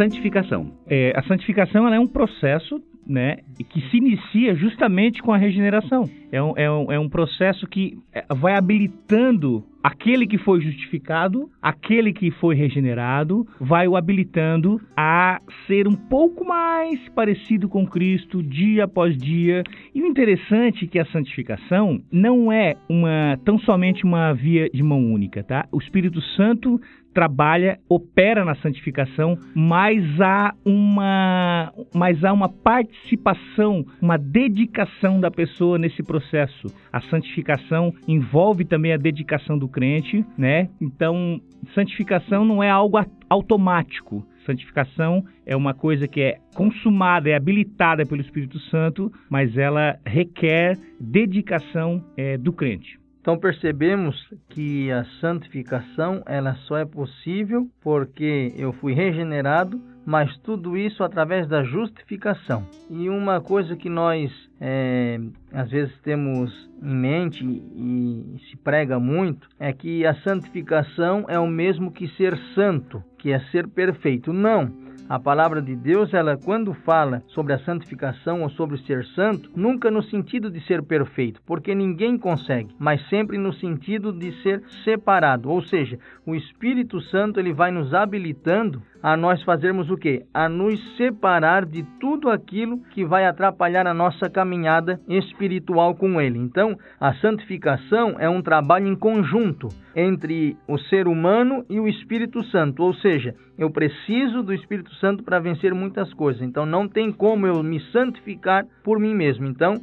Santificação? 0.00 0.72
É, 0.86 1.12
a 1.14 1.22
santificação 1.24 1.86
é 1.92 2.00
um 2.00 2.06
processo 2.06 2.82
né, 3.06 3.38
que 3.68 3.80
se 3.90 3.96
inicia 3.98 4.54
justamente 4.54 5.20
com 5.20 5.32
a 5.32 5.36
regeneração. 5.36 6.08
É 6.32 6.42
um, 6.42 6.52
é 6.56 6.70
um, 6.70 6.92
é 6.92 6.98
um 6.98 7.08
processo 7.08 7.66
que 7.66 7.98
é, 8.12 8.24
vai 8.34 8.56
habilitando 8.56 9.64
aquele 9.82 10.26
que 10.26 10.38
foi 10.38 10.60
justificado, 10.60 11.50
aquele 11.60 12.12
que 12.12 12.30
foi 12.30 12.54
regenerado, 12.54 13.46
vai 13.60 13.88
o 13.88 13.96
habilitando 13.96 14.80
a 14.96 15.40
ser 15.66 15.88
um 15.88 15.94
pouco 15.94 16.44
mais 16.44 16.98
parecido 17.10 17.68
com 17.68 17.86
Cristo 17.86 18.42
dia 18.42 18.84
após 18.84 19.16
dia. 19.16 19.62
E 19.94 20.02
o 20.02 20.06
interessante 20.06 20.84
é 20.84 20.88
que 20.88 20.98
a 20.98 21.06
santificação 21.06 22.00
não 22.10 22.52
é 22.52 22.74
uma 22.88 23.38
tão 23.44 23.58
somente 23.58 24.04
uma 24.04 24.32
via 24.32 24.68
de 24.70 24.82
mão 24.82 25.12
única, 25.12 25.42
tá? 25.42 25.66
O 25.72 25.78
Espírito 25.78 26.20
Santo 26.36 26.80
trabalha, 27.12 27.78
opera 27.88 28.44
na 28.44 28.54
santificação, 28.56 29.36
mas 29.54 30.02
há 30.20 30.54
uma, 30.64 31.72
mas 31.94 32.22
há 32.24 32.32
uma 32.32 32.48
participação, 32.48 33.84
uma 34.00 34.16
dedicação 34.16 35.20
da 35.20 35.30
pessoa 35.30 35.78
nesse 35.78 36.02
processo. 36.02 36.68
A 36.92 37.00
santificação 37.02 37.92
envolve 38.06 38.64
também 38.64 38.92
a 38.92 38.96
dedicação 38.96 39.58
do 39.58 39.68
crente, 39.70 40.24
né? 40.36 40.68
Então, 40.80 41.40
santificação 41.74 42.44
não 42.44 42.62
é 42.62 42.68
algo 42.68 42.98
automático. 43.28 44.26
Santificação 44.44 45.24
é 45.46 45.54
uma 45.54 45.72
coisa 45.72 46.08
que 46.08 46.20
é 46.20 46.38
consumada, 46.54 47.30
é 47.30 47.36
habilitada 47.36 48.04
pelo 48.04 48.20
Espírito 48.20 48.58
Santo, 48.58 49.12
mas 49.28 49.56
ela 49.56 49.98
requer 50.04 50.76
dedicação 50.98 52.04
é, 52.16 52.36
do 52.36 52.52
crente. 52.52 52.98
Então 53.20 53.38
percebemos 53.38 54.16
que 54.48 54.90
a 54.90 55.04
santificação 55.20 56.22
ela 56.26 56.54
só 56.66 56.78
é 56.78 56.86
possível 56.86 57.68
porque 57.82 58.52
eu 58.56 58.72
fui 58.72 58.94
regenerado, 58.94 59.80
mas 60.04 60.36
tudo 60.38 60.76
isso 60.76 61.02
através 61.04 61.46
da 61.46 61.62
justificação. 61.62 62.66
E 62.88 63.08
uma 63.08 63.40
coisa 63.40 63.76
que 63.76 63.88
nós 63.88 64.30
é, 64.60 65.18
às 65.52 65.70
vezes 65.70 65.96
temos 66.02 66.70
em 66.82 66.94
mente 66.94 67.44
e 67.44 68.36
se 68.50 68.56
prega 68.56 68.98
muito 68.98 69.48
é 69.58 69.72
que 69.72 70.04
a 70.06 70.14
santificação 70.22 71.24
é 71.28 71.38
o 71.38 71.46
mesmo 71.46 71.90
que 71.92 72.08
ser 72.08 72.36
santo, 72.54 73.02
que 73.18 73.30
é 73.30 73.40
ser 73.50 73.68
perfeito. 73.68 74.32
Não. 74.32 74.90
A 75.10 75.18
palavra 75.18 75.60
de 75.60 75.74
Deus, 75.74 76.14
ela 76.14 76.36
quando 76.36 76.72
fala 76.72 77.20
sobre 77.26 77.52
a 77.52 77.58
santificação 77.58 78.42
ou 78.42 78.50
sobre 78.50 78.78
ser 78.78 79.04
santo, 79.06 79.50
nunca 79.56 79.90
no 79.90 80.04
sentido 80.04 80.48
de 80.48 80.60
ser 80.60 80.84
perfeito, 80.84 81.42
porque 81.44 81.74
ninguém 81.74 82.16
consegue, 82.16 82.72
mas 82.78 83.04
sempre 83.08 83.36
no 83.36 83.52
sentido 83.52 84.12
de 84.12 84.30
ser 84.40 84.62
separado. 84.84 85.50
Ou 85.50 85.62
seja, 85.62 85.98
o 86.24 86.32
Espírito 86.32 87.00
Santo 87.00 87.40
ele 87.40 87.52
vai 87.52 87.72
nos 87.72 87.92
habilitando 87.92 88.80
a 89.02 89.16
nós 89.16 89.42
fazermos 89.42 89.90
o 89.90 89.96
quê? 89.96 90.24
A 90.32 90.48
nos 90.48 90.78
separar 90.96 91.64
de 91.64 91.82
tudo 91.98 92.30
aquilo 92.30 92.78
que 92.90 93.04
vai 93.04 93.26
atrapalhar 93.26 93.86
a 93.86 93.94
nossa 93.94 94.28
caminhada 94.28 95.00
espiritual 95.08 95.94
com 95.94 96.20
ele. 96.20 96.38
Então, 96.38 96.76
a 96.98 97.14
santificação 97.14 98.16
é 98.18 98.28
um 98.28 98.42
trabalho 98.42 98.86
em 98.86 98.96
conjunto 98.96 99.68
entre 99.94 100.56
o 100.68 100.78
ser 100.78 101.08
humano 101.08 101.64
e 101.68 101.80
o 101.80 101.88
Espírito 101.88 102.44
Santo, 102.44 102.82
ou 102.82 102.94
seja, 102.94 103.34
eu 103.58 103.70
preciso 103.70 104.42
do 104.42 104.54
Espírito 104.54 104.94
Santo 104.96 105.22
para 105.22 105.38
vencer 105.38 105.74
muitas 105.74 106.12
coisas. 106.14 106.42
Então 106.42 106.64
não 106.64 106.88
tem 106.88 107.12
como 107.12 107.46
eu 107.46 107.62
me 107.62 107.80
santificar 107.92 108.66
por 108.84 108.98
mim 108.98 109.14
mesmo. 109.14 109.46
Então, 109.46 109.74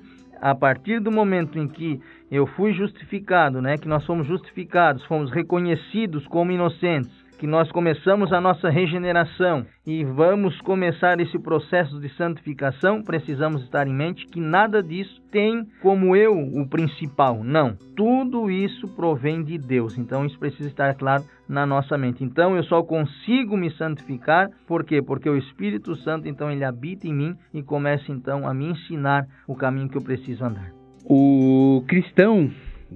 a 0.41 0.55
partir 0.55 0.99
do 0.99 1.11
momento 1.11 1.59
em 1.59 1.67
que 1.67 1.99
eu 2.31 2.45
fui 2.45 2.73
justificado, 2.73 3.61
né, 3.61 3.77
que 3.77 3.87
nós 3.87 4.05
fomos 4.05 4.27
justificados, 4.27 5.03
fomos 5.05 5.31
reconhecidos 5.31 6.25
como 6.27 6.51
inocentes, 6.51 7.26
que 7.37 7.45
nós 7.45 7.71
começamos 7.71 8.33
a 8.33 8.41
nossa 8.41 8.69
regeneração 8.69 9.65
e 9.85 10.03
vamos 10.03 10.59
começar 10.61 11.19
esse 11.19 11.37
processo 11.37 11.99
de 11.99 12.09
santificação, 12.15 13.03
precisamos 13.03 13.63
estar 13.63 13.87
em 13.87 13.93
mente 13.93 14.25
que 14.25 14.39
nada 14.39 14.81
disso 14.81 15.21
tem 15.31 15.65
como 15.81 16.15
eu 16.15 16.33
o 16.33 16.67
principal. 16.67 17.43
Não, 17.43 17.75
tudo 17.95 18.49
isso 18.49 18.87
provém 18.95 19.43
de 19.43 19.57
Deus. 19.57 19.97
Então 19.97 20.25
isso 20.25 20.39
precisa 20.39 20.67
estar 20.67 20.95
claro 20.95 21.23
na 21.47 21.65
nossa 21.65 21.97
mente. 21.97 22.23
Então 22.23 22.55
eu 22.55 22.63
só 22.63 22.81
consigo 22.81 23.55
me 23.55 23.69
santificar, 23.71 24.49
por 24.67 24.83
quê? 24.83 25.01
Porque 25.01 25.29
o 25.29 25.37
Espírito 25.37 25.95
Santo 25.97 26.27
então 26.27 26.51
ele 26.51 26.63
habita 26.63 27.07
em 27.07 27.13
mim 27.13 27.35
e 27.53 27.61
começa 27.61 28.11
então 28.11 28.47
a 28.47 28.53
me 28.53 28.71
ensinar 28.71 29.27
o 29.47 29.55
caminho 29.55 29.89
que 29.89 29.97
eu 29.97 30.03
preciso 30.03 30.43
andar. 30.43 30.71
O 31.05 31.83
cristão 31.87 32.49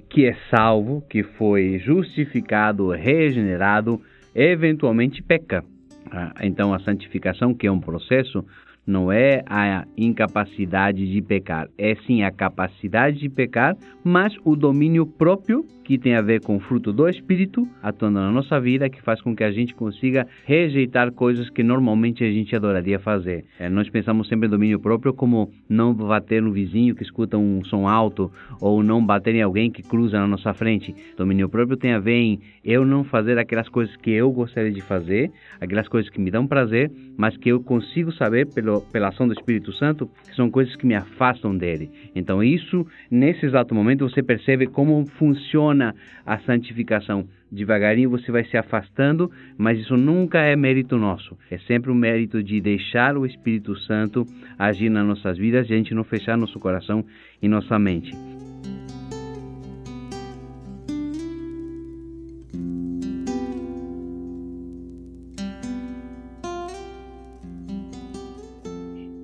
que 0.10 0.25
é 0.25 0.36
salvo, 0.50 1.01
que 1.10 1.24
foi 1.24 1.79
justificado, 1.79 2.89
regenerado, 2.89 4.01
eventualmente 4.36 5.22
peca. 5.22 5.64
Ah, 6.12 6.34
então, 6.42 6.74
a 6.74 6.80
santificação, 6.80 7.54
que 7.54 7.68
é 7.68 7.72
um 7.72 7.80
processo, 7.80 8.46
não 8.86 9.12
é 9.12 9.44
a 9.48 9.86
incapacidade 9.98 11.12
de 11.12 11.22
pecar, 11.22 11.68
é 11.78 11.96
sim 12.08 12.24
a 12.24 12.32
capacidade 12.32 13.20
de 13.20 13.30
pecar, 13.30 13.76
mas 14.04 14.36
o 14.44 14.56
domínio 14.56 15.06
próprio 15.06 15.66
que 15.84 15.98
tem 15.98 16.16
a 16.16 16.22
ver 16.22 16.42
com 16.42 16.56
o 16.56 16.60
fruto 16.60 16.94
do 16.94 17.10
Espírito 17.10 17.68
atuando 17.84 18.20
na 18.20 18.32
nossa 18.32 18.60
vida, 18.62 18.90
que 18.90 19.02
faz 19.02 19.22
com 19.22 19.36
que 19.36 19.44
a 19.44 19.52
gente 19.52 19.76
consiga 19.76 20.26
rejeitar 20.46 21.12
coisas 21.12 21.50
que 21.50 21.64
normalmente 21.64 22.24
a 22.24 22.32
gente 22.32 22.56
adoraria 22.56 22.98
fazer. 22.98 23.44
É, 23.60 23.70
nós 23.70 23.90
pensamos 23.90 24.30
sempre 24.30 24.48
em 24.48 24.50
domínio 24.50 24.80
próprio 24.80 25.14
como 25.14 25.52
não 25.68 25.94
bater 25.94 26.42
no 26.42 26.54
vizinho 26.54 26.96
que 26.96 27.04
escuta 27.04 27.38
um 27.38 27.62
som 27.66 27.90
alto 27.90 28.32
ou 28.62 28.82
não 28.82 29.06
bater 29.06 29.36
em 29.36 29.42
alguém 29.42 29.70
que 29.70 29.84
cruza 29.84 30.18
na 30.18 30.28
nossa 30.28 30.54
frente. 30.54 30.96
Domínio 31.18 31.50
próprio 31.50 31.76
tem 31.76 31.92
a 31.92 32.00
ver 32.00 32.20
em 32.22 32.40
eu 32.64 32.86
não 32.86 33.04
fazer 33.04 33.38
aquelas 33.38 33.68
coisas 33.68 33.94
que 33.98 34.12
eu 34.12 34.32
gostaria 34.32 34.72
de 34.72 34.82
fazer, 34.82 35.30
aquelas 35.60 35.90
coisas 35.90 36.10
que 36.10 36.22
me 36.22 36.32
dão 36.32 36.48
prazer, 36.48 36.90
mas 37.18 37.36
que 37.36 37.50
eu 37.50 37.62
consigo 37.62 38.14
saber 38.14 38.48
pelo, 38.54 38.71
pela 38.80 39.10
ação 39.10 39.28
do 39.28 39.34
Espírito 39.34 39.74
Santo 39.74 40.10
são 40.36 40.50
coisas 40.50 40.75
que 40.75 40.86
me 40.86 40.96
afastam 40.96 41.58
dele. 41.58 41.90
Então, 42.16 42.44
isso, 42.44 42.86
nesse 43.10 43.46
exato 43.46 43.75
momento, 43.75 44.08
você 44.08 44.24
percebe 44.24 44.68
como 44.68 45.06
funciona 45.18 45.94
a 46.25 46.38
santificação. 46.40 47.28
Devagarinho 47.51 48.10
você 48.10 48.32
vai 48.32 48.46
se 48.46 48.56
afastando, 48.56 49.30
mas 49.58 49.80
isso 49.80 49.98
nunca 49.98 50.40
é 50.40 50.56
mérito 50.56 50.98
nosso. 50.98 51.38
É 51.50 51.58
sempre 51.60 51.92
o 51.92 51.96
mérito 51.96 52.42
de 52.42 52.62
deixar 52.62 53.18
o 53.18 53.25
Espírito 53.25 53.75
Santo 53.80 54.25
agir 54.58 54.90
nas 54.90 55.06
nossas 55.06 55.38
vidas 55.38 55.70
e 55.70 55.74
a 55.74 55.78
gente 55.78 55.94
não 55.94 56.06
fechar 56.06 56.38
nosso 56.38 56.60
coração 56.60 57.04
e 57.42 57.50
nossa 57.50 57.78
mente. 57.78 58.12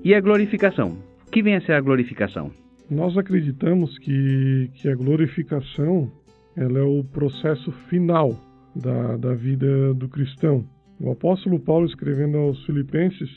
E 0.08 0.16
a 0.16 0.22
glorificação? 0.22 0.98
O 1.28 1.30
que 1.30 1.44
vem 1.44 1.58
a 1.58 1.62
ser 1.64 1.74
a 1.74 1.82
glorificação? 1.82 2.50
Nós 2.90 3.18
acreditamos 3.18 4.00
que, 4.00 4.72
que 4.76 4.88
a 4.88 4.96
glorificação 4.96 6.10
ela 6.56 6.80
é 6.80 6.82
o 6.82 7.04
processo 7.04 7.74
final 7.90 8.34
da, 8.74 9.18
da 9.18 9.34
vida 9.34 9.94
do 9.96 10.08
cristão. 10.08 10.64
O 10.98 11.12
apóstolo 11.12 11.60
Paulo, 11.60 11.86
escrevendo 11.86 12.38
aos 12.38 12.66
Filipenses, 12.66 13.30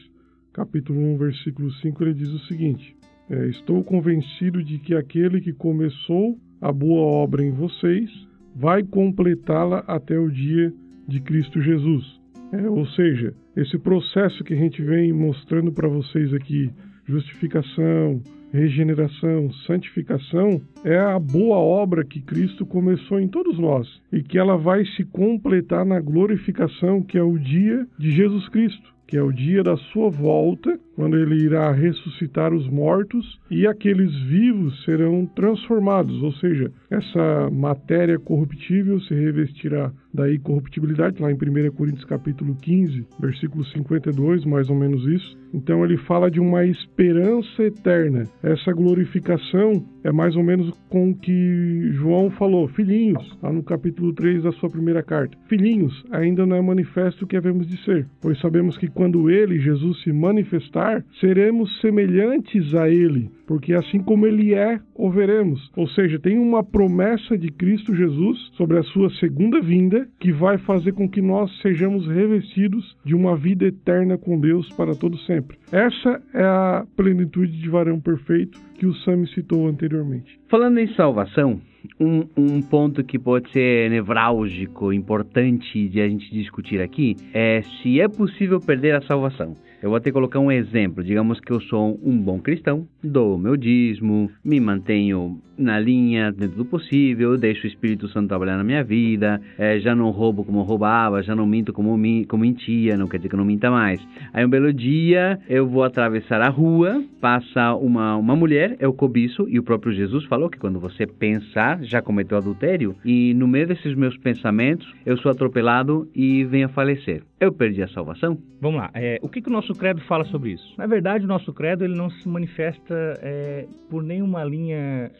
capítulo 0.52 1.00
1, 1.14 1.18
versículo 1.18 1.72
5, 1.72 2.04
ele 2.04 2.14
diz 2.14 2.28
o 2.28 2.46
seguinte: 2.46 2.96
é, 3.28 3.48
Estou 3.48 3.82
convencido 3.82 4.62
de 4.62 4.78
que 4.78 4.94
aquele 4.94 5.40
que 5.40 5.52
começou 5.52 6.38
a 6.60 6.70
boa 6.70 7.02
obra 7.02 7.42
em 7.42 7.50
vocês 7.50 8.08
vai 8.54 8.84
completá-la 8.84 9.80
até 9.88 10.16
o 10.16 10.30
dia 10.30 10.72
de 11.08 11.18
Cristo 11.18 11.60
Jesus. 11.60 12.19
É, 12.52 12.68
ou 12.68 12.86
seja, 12.86 13.34
esse 13.56 13.78
processo 13.78 14.42
que 14.42 14.54
a 14.54 14.56
gente 14.56 14.82
vem 14.82 15.12
mostrando 15.12 15.70
para 15.72 15.88
vocês 15.88 16.34
aqui, 16.34 16.70
justificação, 17.06 18.20
regeneração, 18.52 19.52
santificação 19.66 20.60
é 20.84 20.98
a 20.98 21.18
boa 21.18 21.56
obra 21.56 22.04
que 22.04 22.20
Cristo 22.20 22.66
começou 22.66 23.20
em 23.20 23.28
todos 23.28 23.58
nós 23.58 23.88
e 24.12 24.22
que 24.22 24.38
ela 24.38 24.56
vai 24.56 24.84
se 24.84 25.04
completar 25.04 25.84
na 25.84 26.00
glorificação, 26.00 27.02
que 27.02 27.16
é 27.16 27.22
o 27.22 27.38
dia 27.38 27.86
de 27.98 28.10
Jesus 28.10 28.48
Cristo, 28.48 28.92
que 29.06 29.16
é 29.16 29.22
o 29.22 29.32
dia 29.32 29.62
da 29.62 29.76
sua 29.76 30.10
volta, 30.10 30.78
quando 31.00 31.16
ele 31.16 31.46
irá 31.46 31.72
ressuscitar 31.72 32.52
os 32.52 32.68
mortos 32.68 33.40
e 33.50 33.66
aqueles 33.66 34.14
vivos 34.24 34.84
serão 34.84 35.24
transformados, 35.24 36.22
ou 36.22 36.30
seja, 36.34 36.70
essa 36.90 37.48
matéria 37.50 38.18
corruptível 38.18 39.00
se 39.00 39.14
revestirá 39.14 39.90
da 40.12 40.30
incorruptibilidade, 40.30 41.22
lá 41.22 41.30
em 41.30 41.34
1 41.34 41.70
Coríntios 41.72 42.04
capítulo 42.04 42.54
15, 42.56 43.06
versículo 43.18 43.64
52, 43.64 44.44
mais 44.44 44.68
ou 44.68 44.76
menos 44.76 45.06
isso. 45.06 45.38
Então 45.54 45.84
ele 45.84 45.96
fala 45.96 46.30
de 46.30 46.40
uma 46.40 46.64
esperança 46.64 47.62
eterna. 47.62 48.24
Essa 48.42 48.72
glorificação 48.72 49.84
é 50.04 50.12
mais 50.12 50.36
ou 50.36 50.42
menos 50.42 50.70
com 50.88 51.10
o 51.10 51.14
que 51.14 51.92
João 51.92 52.30
falou, 52.30 52.68
filhinhos, 52.68 53.38
lá 53.42 53.52
no 53.52 53.62
capítulo 53.62 54.12
3 54.12 54.42
da 54.42 54.52
sua 54.52 54.70
primeira 54.70 55.02
carta. 55.02 55.36
Filhinhos, 55.48 56.04
ainda 56.10 56.46
não 56.46 56.56
é 56.56 56.62
manifesto 56.62 57.24
o 57.24 57.28
que 57.28 57.36
havemos 57.36 57.66
de 57.66 57.82
ser, 57.84 58.06
pois 58.20 58.38
sabemos 58.40 58.76
que 58.76 58.88
quando 58.88 59.30
ele, 59.30 59.60
Jesus, 59.60 60.02
se 60.02 60.12
manifestar, 60.12 60.89
seremos 61.20 61.80
semelhantes 61.80 62.74
a 62.74 62.88
ele, 62.88 63.30
porque 63.46 63.72
assim 63.74 63.98
como 63.98 64.26
ele 64.26 64.54
é, 64.54 64.80
o 64.94 65.10
veremos. 65.10 65.70
Ou 65.76 65.86
seja, 65.88 66.18
tem 66.18 66.38
uma 66.38 66.62
promessa 66.62 67.36
de 67.36 67.50
Cristo 67.50 67.94
Jesus 67.94 68.38
sobre 68.56 68.78
a 68.78 68.82
sua 68.82 69.10
segunda 69.14 69.60
vinda 69.60 70.08
que 70.18 70.32
vai 70.32 70.58
fazer 70.58 70.92
com 70.92 71.08
que 71.08 71.20
nós 71.20 71.50
sejamos 71.60 72.06
revestidos 72.06 72.96
de 73.04 73.14
uma 73.14 73.36
vida 73.36 73.66
eterna 73.66 74.16
com 74.16 74.38
Deus 74.38 74.68
para 74.70 74.94
todo 74.94 75.18
sempre. 75.18 75.58
Essa 75.72 76.22
é 76.34 76.42
a 76.42 76.86
plenitude 76.96 77.60
de 77.60 77.68
varão 77.68 78.00
perfeito 78.00 78.58
que 78.74 78.86
o 78.86 78.94
Sam 78.94 79.26
citou 79.26 79.68
anteriormente. 79.68 80.38
Falando 80.48 80.78
em 80.78 80.88
salvação, 80.94 81.60
um, 81.98 82.26
um, 82.36 82.62
ponto 82.62 83.04
que 83.04 83.18
pode 83.18 83.50
ser 83.50 83.90
nevrálgico, 83.90 84.92
importante 84.92 85.88
de 85.88 86.00
a 86.00 86.08
gente 86.08 86.30
discutir 86.32 86.80
aqui, 86.80 87.16
é 87.32 87.62
se 87.62 88.00
é 88.00 88.08
possível 88.08 88.60
perder 88.60 88.94
a 88.94 89.02
salvação. 89.02 89.54
Eu 89.82 89.88
vou 89.88 89.96
até 89.96 90.12
colocar 90.12 90.38
um 90.38 90.52
exemplo. 90.52 91.02
Digamos 91.02 91.40
que 91.40 91.50
eu 91.50 91.60
sou 91.62 91.98
um 92.02 92.16
bom 92.18 92.38
cristão, 92.38 92.86
dou 93.02 93.38
meu 93.38 93.56
dízimo, 93.56 94.30
me 94.44 94.60
mantenho 94.60 95.40
na 95.62 95.78
linha 95.78 96.32
dentro 96.32 96.56
do 96.56 96.64
possível, 96.64 97.36
deixo 97.36 97.64
o 97.64 97.68
Espírito 97.68 98.08
Santo 98.08 98.28
trabalhar 98.28 98.56
na 98.56 98.64
minha 98.64 98.82
vida, 98.82 99.40
é, 99.58 99.78
já 99.78 99.94
não 99.94 100.10
roubo 100.10 100.44
como 100.44 100.62
roubava, 100.62 101.22
já 101.22 101.34
não 101.34 101.46
minto 101.46 101.72
como, 101.72 101.96
mi, 101.96 102.24
como 102.26 102.42
mentia, 102.42 102.96
não 102.96 103.06
quer 103.06 103.18
dizer 103.18 103.28
que 103.28 103.34
eu 103.34 103.38
não 103.38 103.44
minta 103.44 103.70
mais. 103.70 104.00
Aí 104.32 104.44
um 104.44 104.48
belo 104.48 104.72
dia 104.72 105.38
eu 105.48 105.68
vou 105.68 105.84
atravessar 105.84 106.40
a 106.40 106.48
rua, 106.48 107.02
passa 107.20 107.74
uma, 107.74 108.16
uma 108.16 108.34
mulher, 108.34 108.76
eu 108.80 108.92
cobiço, 108.92 109.46
e 109.48 109.58
o 109.58 109.62
próprio 109.62 109.92
Jesus 109.92 110.24
falou 110.24 110.48
que 110.48 110.58
quando 110.58 110.80
você 110.80 111.06
pensar, 111.06 111.82
já 111.82 112.00
cometeu 112.00 112.38
adultério, 112.38 112.96
e 113.04 113.34
no 113.34 113.46
meio 113.46 113.66
desses 113.66 113.94
meus 113.94 114.16
pensamentos 114.16 114.90
eu 115.04 115.16
sou 115.18 115.30
atropelado 115.30 116.08
e 116.14 116.44
venho 116.44 116.66
a 116.66 116.70
falecer. 116.70 117.22
Eu 117.40 117.52
perdi 117.52 117.82
a 117.82 117.88
salvação? 117.88 118.36
Vamos 118.60 118.80
lá. 118.80 118.90
É, 118.92 119.18
o 119.22 119.28
que, 119.28 119.40
que 119.40 119.48
o 119.48 119.52
nosso 119.52 119.72
credo 119.72 120.02
fala 120.02 120.26
sobre 120.26 120.50
isso? 120.50 120.74
Na 120.76 120.86
verdade, 120.86 121.24
o 121.24 121.28
nosso 121.28 121.54
credo 121.54 121.82
ele 121.82 121.94
não 121.94 122.10
se 122.10 122.28
manifesta 122.28 122.94
é, 123.22 123.66
por 123.88 124.02
nenhuma 124.02 124.44
linha 124.44 125.10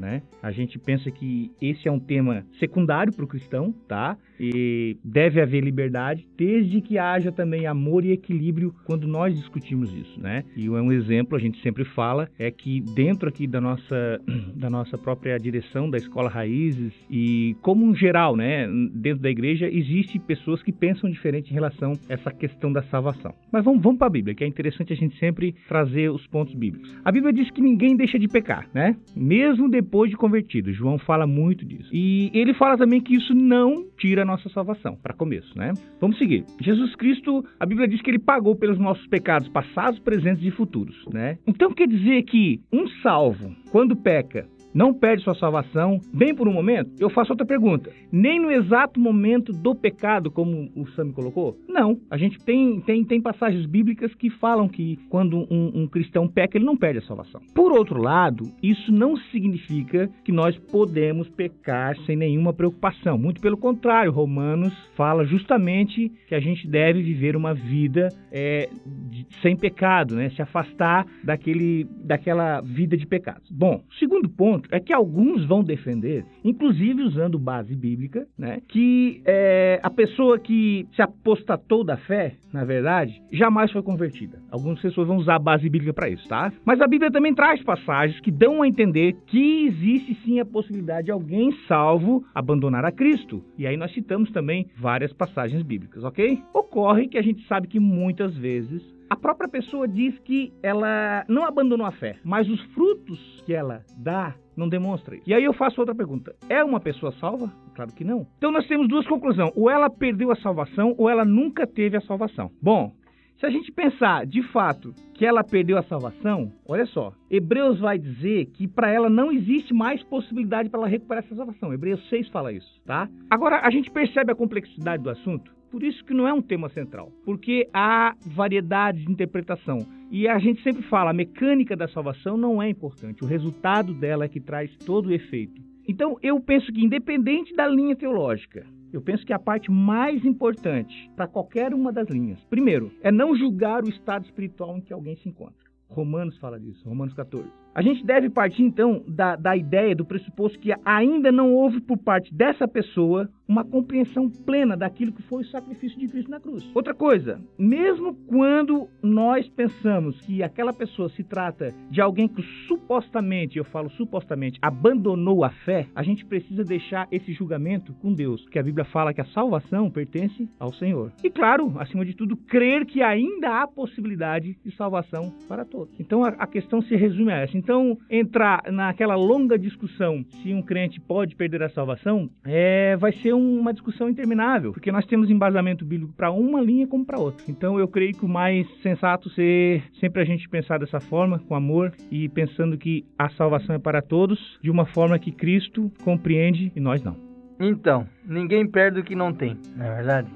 né? 0.00 0.22
A 0.42 0.50
gente 0.50 0.78
pensa 0.78 1.10
que 1.10 1.52
esse 1.60 1.88
é 1.88 1.92
um 1.92 1.98
tema 2.00 2.46
secundário 2.58 3.12
para 3.12 3.24
o 3.24 3.28
cristão, 3.28 3.72
tá? 3.86 4.16
E 4.38 4.96
deve 5.04 5.40
haver 5.40 5.62
liberdade, 5.62 6.26
desde 6.36 6.80
que 6.80 6.98
haja 6.98 7.32
também 7.32 7.66
amor 7.66 8.04
e 8.04 8.12
equilíbrio 8.12 8.74
quando 8.84 9.06
nós 9.06 9.36
discutimos 9.36 9.92
isso, 9.94 10.20
né? 10.20 10.44
E 10.56 10.68
um 10.68 10.92
exemplo, 10.92 11.36
a 11.36 11.40
gente 11.40 11.60
sempre 11.62 11.84
fala, 11.84 12.28
é 12.38 12.50
que 12.50 12.80
dentro 12.80 13.28
aqui 13.28 13.46
da 13.46 13.60
nossa, 13.60 14.20
da 14.54 14.68
nossa 14.68 14.98
própria 14.98 15.38
direção 15.38 15.88
da 15.88 15.98
Escola 15.98 16.28
Raízes 16.28 16.92
e 17.10 17.56
como 17.62 17.84
um 17.84 17.94
geral, 17.94 18.36
né? 18.36 18.68
Dentro 18.92 19.22
da 19.22 19.30
igreja, 19.30 19.68
existe 19.70 20.18
pessoas 20.18 20.62
que 20.62 20.72
pensam 20.72 21.10
diferente 21.10 21.50
em 21.50 21.54
relação 21.54 21.92
a 22.08 22.12
essa 22.12 22.30
questão 22.30 22.72
da 22.72 22.82
salvação. 22.84 23.34
Mas 23.50 23.64
vamos, 23.64 23.82
vamos 23.82 23.98
para 23.98 24.06
a 24.06 24.10
Bíblia, 24.10 24.34
que 24.34 24.44
é 24.44 24.46
interessante 24.46 24.92
a 24.92 24.96
gente 24.96 25.18
sempre 25.18 25.54
trazer 25.68 26.10
os 26.10 26.26
pontos 26.26 26.54
bíblicos. 26.54 26.94
A 27.04 27.12
Bíblia 27.12 27.32
diz 27.32 27.50
que 27.50 27.60
ninguém 27.60 27.96
deixa 27.96 28.18
de 28.18 28.28
pecar, 28.28 28.68
né? 28.74 28.96
Mesmo 29.14 29.68
depois 29.68 30.10
de 30.10 30.16
convertido. 30.16 30.72
João 30.72 30.98
fala 30.98 31.26
muito 31.26 31.64
disso. 31.64 31.88
E 31.92 32.30
ele 32.34 32.52
fala 32.54 32.76
também 32.76 33.00
que 33.00 33.14
isso 33.14 33.34
não 33.34 33.86
tira 33.96 34.24
nossa 34.26 34.48
salvação, 34.50 34.96
para 34.96 35.14
começo, 35.14 35.56
né? 35.56 35.72
Vamos 36.00 36.18
seguir. 36.18 36.44
Jesus 36.60 36.94
Cristo, 36.96 37.44
a 37.58 37.66
Bíblia 37.66 37.88
diz 37.88 38.02
que 38.02 38.10
ele 38.10 38.18
pagou 38.18 38.56
pelos 38.56 38.78
nossos 38.78 39.06
pecados 39.06 39.48
passados, 39.48 39.98
presentes 40.00 40.44
e 40.44 40.50
futuros, 40.50 40.96
né? 41.12 41.38
Então 41.46 41.72
quer 41.72 41.88
dizer 41.88 42.22
que 42.24 42.60
um 42.72 42.86
salvo, 43.02 43.54
quando 43.70 43.96
peca, 43.96 44.46
não 44.76 44.92
perde 44.92 45.24
sua 45.24 45.34
salvação, 45.34 45.98
bem 46.12 46.34
por 46.34 46.46
um 46.46 46.52
momento? 46.52 46.90
Eu 47.00 47.08
faço 47.08 47.32
outra 47.32 47.46
pergunta. 47.46 47.90
Nem 48.12 48.38
no 48.38 48.50
exato 48.50 49.00
momento 49.00 49.50
do 49.50 49.74
pecado, 49.74 50.30
como 50.30 50.70
o 50.76 50.86
Sam 50.88 51.12
colocou? 51.12 51.56
Não. 51.66 51.98
A 52.10 52.18
gente 52.18 52.38
tem, 52.44 52.78
tem, 52.82 53.02
tem 53.02 53.18
passagens 53.18 53.64
bíblicas 53.64 54.14
que 54.14 54.28
falam 54.28 54.68
que 54.68 54.98
quando 55.08 55.46
um, 55.50 55.72
um 55.82 55.88
cristão 55.88 56.28
peca, 56.28 56.58
ele 56.58 56.66
não 56.66 56.76
perde 56.76 56.98
a 56.98 57.02
salvação. 57.06 57.40
Por 57.54 57.72
outro 57.72 57.98
lado, 58.02 58.52
isso 58.62 58.92
não 58.92 59.16
significa 59.16 60.10
que 60.22 60.30
nós 60.30 60.58
podemos 60.70 61.26
pecar 61.30 61.96
sem 62.04 62.14
nenhuma 62.14 62.52
preocupação. 62.52 63.16
Muito 63.16 63.40
pelo 63.40 63.56
contrário, 63.56 64.12
Romanos 64.12 64.74
fala 64.94 65.24
justamente 65.24 66.12
que 66.28 66.34
a 66.34 66.40
gente 66.40 66.68
deve 66.68 67.00
viver 67.02 67.34
uma 67.34 67.54
vida 67.54 68.10
é, 68.30 68.68
de, 68.84 69.26
sem 69.40 69.56
pecado, 69.56 70.16
né? 70.16 70.28
se 70.28 70.42
afastar 70.42 71.06
daquele, 71.24 71.86
daquela 72.04 72.60
vida 72.60 72.94
de 72.94 73.06
pecados. 73.06 73.50
Bom, 73.50 73.82
segundo 73.98 74.28
ponto 74.28 74.65
é 74.70 74.80
que 74.80 74.92
alguns 74.92 75.44
vão 75.44 75.62
defender, 75.62 76.24
inclusive 76.44 77.02
usando 77.02 77.38
base 77.38 77.74
bíblica, 77.74 78.26
né, 78.38 78.60
que 78.68 79.22
é, 79.24 79.80
a 79.82 79.90
pessoa 79.90 80.38
que 80.38 80.86
se 80.94 81.02
apostatou 81.02 81.84
da 81.84 81.96
fé, 81.96 82.34
na 82.52 82.64
verdade, 82.64 83.20
jamais 83.32 83.70
foi 83.70 83.82
convertida. 83.82 84.38
Algumas 84.50 84.80
pessoas 84.80 85.06
vão 85.06 85.16
usar 85.16 85.36
a 85.36 85.38
base 85.38 85.68
bíblica 85.68 85.92
para 85.92 86.08
isso, 86.08 86.26
tá? 86.28 86.52
Mas 86.64 86.80
a 86.80 86.86
Bíblia 86.86 87.10
também 87.10 87.34
traz 87.34 87.62
passagens 87.62 88.20
que 88.20 88.30
dão 88.30 88.62
a 88.62 88.68
entender 88.68 89.14
que 89.26 89.66
existe 89.66 90.14
sim 90.24 90.40
a 90.40 90.44
possibilidade 90.44 91.06
de 91.06 91.10
alguém 91.10 91.52
salvo 91.68 92.24
abandonar 92.34 92.84
a 92.84 92.92
Cristo. 92.92 93.44
E 93.58 93.66
aí 93.66 93.76
nós 93.76 93.92
citamos 93.92 94.30
também 94.30 94.66
várias 94.78 95.12
passagens 95.12 95.62
bíblicas, 95.62 96.04
ok? 96.04 96.42
Ocorre 96.54 97.08
que 97.08 97.18
a 97.18 97.22
gente 97.22 97.46
sabe 97.46 97.68
que 97.68 97.78
muitas 97.78 98.34
vezes 98.36 98.95
a 99.08 99.16
própria 99.16 99.48
pessoa 99.48 99.86
diz 99.86 100.18
que 100.20 100.52
ela 100.62 101.24
não 101.28 101.44
abandonou 101.44 101.86
a 101.86 101.92
fé, 101.92 102.16
mas 102.24 102.48
os 102.48 102.60
frutos 102.74 103.42
que 103.44 103.52
ela 103.52 103.84
dá 103.96 104.34
não 104.56 104.68
demonstra 104.68 105.14
isso. 105.14 105.24
E 105.26 105.34
aí 105.34 105.44
eu 105.44 105.52
faço 105.52 105.80
outra 105.80 105.94
pergunta: 105.94 106.34
é 106.48 106.62
uma 106.64 106.80
pessoa 106.80 107.12
salva? 107.12 107.52
Claro 107.74 107.92
que 107.92 108.04
não. 108.04 108.26
Então 108.38 108.50
nós 108.50 108.66
temos 108.66 108.88
duas 108.88 109.06
conclusões: 109.06 109.52
ou 109.54 109.70
ela 109.70 109.88
perdeu 109.88 110.30
a 110.30 110.36
salvação, 110.36 110.94
ou 110.98 111.08
ela 111.08 111.24
nunca 111.24 111.66
teve 111.66 111.96
a 111.96 112.00
salvação. 112.00 112.50
Bom, 112.60 112.92
se 113.38 113.44
a 113.44 113.50
gente 113.50 113.70
pensar 113.70 114.26
de 114.26 114.42
fato 114.44 114.94
que 115.12 115.26
ela 115.26 115.44
perdeu 115.44 115.76
a 115.76 115.82
salvação, 115.82 116.50
olha 116.66 116.86
só, 116.86 117.12
Hebreus 117.30 117.78
vai 117.78 117.98
dizer 117.98 118.46
que 118.46 118.66
para 118.66 118.90
ela 118.90 119.10
não 119.10 119.30
existe 119.30 119.74
mais 119.74 120.02
possibilidade 120.04 120.70
para 120.70 120.80
ela 120.80 120.88
recuperar 120.88 121.22
essa 121.22 121.34
salvação. 121.34 121.72
Hebreus 121.72 122.00
6 122.08 122.28
fala 122.30 122.50
isso, 122.50 122.80
tá? 122.86 123.08
Agora 123.28 123.60
a 123.60 123.70
gente 123.70 123.90
percebe 123.90 124.32
a 124.32 124.34
complexidade 124.34 125.02
do 125.02 125.10
assunto. 125.10 125.54
Por 125.70 125.82
isso 125.82 126.04
que 126.04 126.14
não 126.14 126.26
é 126.26 126.32
um 126.32 126.42
tema 126.42 126.68
central, 126.68 127.12
porque 127.24 127.68
há 127.72 128.14
variedade 128.24 129.04
de 129.04 129.10
interpretação. 129.10 129.78
E 130.10 130.28
a 130.28 130.38
gente 130.38 130.62
sempre 130.62 130.82
fala, 130.82 131.10
a 131.10 131.14
mecânica 131.14 131.76
da 131.76 131.88
salvação 131.88 132.36
não 132.36 132.62
é 132.62 132.68
importante, 132.68 133.24
o 133.24 133.26
resultado 133.26 133.92
dela 133.92 134.24
é 134.24 134.28
que 134.28 134.40
traz 134.40 134.74
todo 134.78 135.06
o 135.06 135.12
efeito. 135.12 135.60
Então, 135.88 136.16
eu 136.22 136.40
penso 136.40 136.72
que 136.72 136.84
independente 136.84 137.54
da 137.54 137.66
linha 137.66 137.94
teológica, 137.94 138.66
eu 138.92 139.00
penso 139.00 139.26
que 139.26 139.32
a 139.32 139.38
parte 139.38 139.70
mais 139.70 140.24
importante 140.24 141.10
para 141.16 141.26
qualquer 141.26 141.74
uma 141.74 141.92
das 141.92 142.08
linhas, 142.08 142.42
primeiro, 142.44 142.90
é 143.02 143.12
não 143.12 143.36
julgar 143.36 143.84
o 143.84 143.88
estado 143.88 144.24
espiritual 144.24 144.76
em 144.76 144.80
que 144.80 144.92
alguém 144.92 145.16
se 145.16 145.28
encontra. 145.28 145.66
Romanos 145.88 146.38
fala 146.38 146.58
disso, 146.58 146.88
Romanos 146.88 147.14
14. 147.14 147.65
A 147.76 147.82
gente 147.82 148.06
deve 148.06 148.30
partir 148.30 148.62
então 148.62 149.04
da, 149.06 149.36
da 149.36 149.54
ideia, 149.54 149.94
do 149.94 150.02
pressuposto 150.02 150.58
que 150.58 150.72
ainda 150.82 151.30
não 151.30 151.52
houve 151.52 151.78
por 151.78 151.98
parte 151.98 152.32
dessa 152.32 152.66
pessoa 152.66 153.28
uma 153.46 153.62
compreensão 153.64 154.30
plena 154.30 154.74
daquilo 154.74 155.12
que 155.12 155.22
foi 155.22 155.42
o 155.42 155.46
sacrifício 155.46 155.98
de 155.98 156.08
Cristo 156.08 156.30
na 156.30 156.40
cruz. 156.40 156.68
Outra 156.74 156.94
coisa, 156.94 157.38
mesmo 157.58 158.14
quando 158.26 158.88
nós 159.02 159.48
pensamos 159.50 160.20
que 160.22 160.42
aquela 160.42 160.72
pessoa 160.72 161.08
se 161.10 161.22
trata 161.22 161.72
de 161.90 162.00
alguém 162.00 162.26
que 162.26 162.42
supostamente, 162.66 163.58
eu 163.58 163.64
falo 163.64 163.90
supostamente, 163.90 164.58
abandonou 164.62 165.44
a 165.44 165.50
fé, 165.50 165.86
a 165.94 166.02
gente 166.02 166.24
precisa 166.24 166.64
deixar 166.64 167.06
esse 167.12 167.32
julgamento 167.32 167.92
com 168.00 168.12
Deus, 168.12 168.42
porque 168.42 168.58
a 168.58 168.62
Bíblia 168.62 168.86
fala 168.86 169.14
que 169.14 169.20
a 169.20 169.26
salvação 169.26 169.90
pertence 169.90 170.48
ao 170.58 170.72
Senhor. 170.72 171.12
E 171.22 171.30
claro, 171.30 171.74
acima 171.78 172.04
de 172.04 172.14
tudo, 172.14 172.36
crer 172.36 172.86
que 172.86 173.02
ainda 173.02 173.60
há 173.60 173.66
possibilidade 173.66 174.56
de 174.64 174.74
salvação 174.74 175.32
para 175.46 175.64
todos. 175.64 175.94
Então 176.00 176.24
a, 176.24 176.28
a 176.28 176.46
questão 176.46 176.80
se 176.80 176.96
resume 176.96 177.32
a 177.32 177.42
essa. 177.42 177.56
Então, 177.66 177.98
entrar 178.08 178.62
naquela 178.70 179.16
longa 179.16 179.58
discussão 179.58 180.24
se 180.40 180.54
um 180.54 180.62
crente 180.62 181.00
pode 181.00 181.34
perder 181.34 181.64
a 181.64 181.68
salvação, 181.68 182.30
é, 182.44 182.96
vai 182.96 183.12
ser 183.14 183.32
uma 183.32 183.72
discussão 183.72 184.08
interminável, 184.08 184.72
porque 184.72 184.92
nós 184.92 185.04
temos 185.04 185.28
embasamento 185.28 185.84
bíblico 185.84 186.12
para 186.12 186.30
uma 186.30 186.60
linha 186.60 186.86
como 186.86 187.04
para 187.04 187.18
outra. 187.18 187.44
Então 187.48 187.76
eu 187.76 187.88
creio 187.88 188.14
que 188.14 188.24
o 188.24 188.28
mais 188.28 188.68
sensato 188.84 189.28
ser 189.30 189.82
sempre 189.98 190.22
a 190.22 190.24
gente 190.24 190.48
pensar 190.48 190.78
dessa 190.78 191.00
forma, 191.00 191.40
com 191.40 191.56
amor 191.56 191.92
e 192.08 192.28
pensando 192.28 192.78
que 192.78 193.04
a 193.18 193.30
salvação 193.30 193.74
é 193.74 193.80
para 193.80 194.00
todos, 194.00 194.38
de 194.62 194.70
uma 194.70 194.86
forma 194.86 195.18
que 195.18 195.32
Cristo 195.32 195.90
compreende 196.04 196.70
e 196.76 196.78
nós 196.78 197.02
não. 197.02 197.16
Então, 197.58 198.06
ninguém 198.24 198.64
perde 198.64 199.00
o 199.00 199.02
que 199.02 199.16
não 199.16 199.32
tem, 199.32 199.58
não 199.74 199.86
é 199.86 199.96
verdade? 199.96 200.28